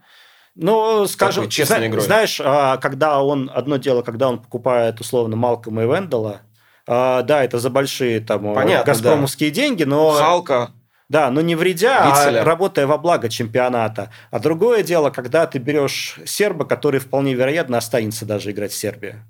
Ну, 0.55 1.05
скажем, 1.07 1.47
честной 1.47 1.87
игрой. 1.87 2.01
знаешь, 2.01 2.41
а, 2.43 2.77
когда 2.77 3.21
он, 3.21 3.49
одно 3.53 3.77
дело, 3.77 4.01
когда 4.01 4.27
он 4.29 4.39
покупает, 4.39 4.99
условно, 4.99 5.35
Малкома 5.35 5.83
и 5.83 5.85
Вендела, 5.85 6.41
а, 6.87 7.21
да, 7.21 7.43
это 7.43 7.59
за 7.59 7.69
большие 7.69 8.19
там 8.19 8.51
э, 8.51 8.55
Понятно, 8.55 8.91
газпромовские 8.91 9.51
деньги, 9.51 9.83
но... 9.83 10.11
Халка, 10.11 10.71
Да, 11.07 11.31
но 11.31 11.39
не 11.41 11.55
вредя, 11.55 12.09
Вицеля. 12.09 12.41
а 12.41 12.43
работая 12.43 12.85
во 12.85 12.97
благо 12.97 13.29
чемпионата. 13.29 14.11
А 14.29 14.39
другое 14.39 14.83
дело, 14.83 15.09
когда 15.09 15.45
ты 15.45 15.57
берешь 15.59 16.17
серба, 16.25 16.65
который 16.65 16.99
вполне 16.99 17.33
вероятно 17.33 17.77
останется 17.77 18.25
даже 18.25 18.51
играть 18.51 18.71
в 18.71 18.77
Сербии. 18.77 19.23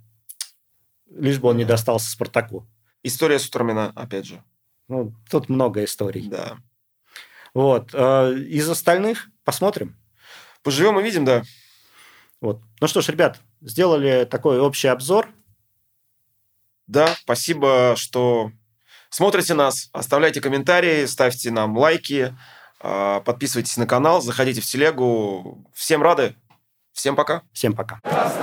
Лишь 1.15 1.39
бы 1.39 1.49
он 1.49 1.57
не 1.57 1.65
достался 1.65 2.09
Спартаку. 2.09 2.67
история 3.03 3.39
Сутрамина, 3.39 3.91
опять 3.95 4.25
же. 4.25 4.43
Ну, 4.87 5.13
тут 5.29 5.49
много 5.49 5.83
историй. 5.83 6.27
Да. 6.27 6.57
Вот. 7.53 7.91
э, 7.93 8.33
Из 8.37 8.69
остальных 8.69 9.29
посмотрим. 9.43 9.97
Поживем 10.63 10.99
и 10.99 11.03
видим, 11.03 11.25
да. 11.25 11.43
Вот. 12.39 12.61
Ну 12.79 12.87
что 12.87 13.01
ж, 13.01 13.09
ребят, 13.09 13.39
сделали 13.61 14.25
такой 14.29 14.59
общий 14.59 14.87
обзор. 14.87 15.29
Да, 16.87 17.15
спасибо, 17.21 17.93
что 17.97 18.51
смотрите 19.09 19.53
нас. 19.53 19.89
Оставляйте 19.93 20.41
комментарии, 20.41 21.05
ставьте 21.05 21.51
нам 21.51 21.77
лайки, 21.77 22.35
а, 22.79 23.21
подписывайтесь 23.21 23.77
на 23.77 23.85
канал, 23.87 24.21
заходите 24.21 24.61
в 24.61 24.65
телегу. 24.65 25.65
Всем 25.73 26.01
рады. 26.01 26.35
Всем 26.93 27.15
пока. 27.15 27.43
Всем 27.53 27.73
пока. 27.73 27.99
Красный 28.01 28.40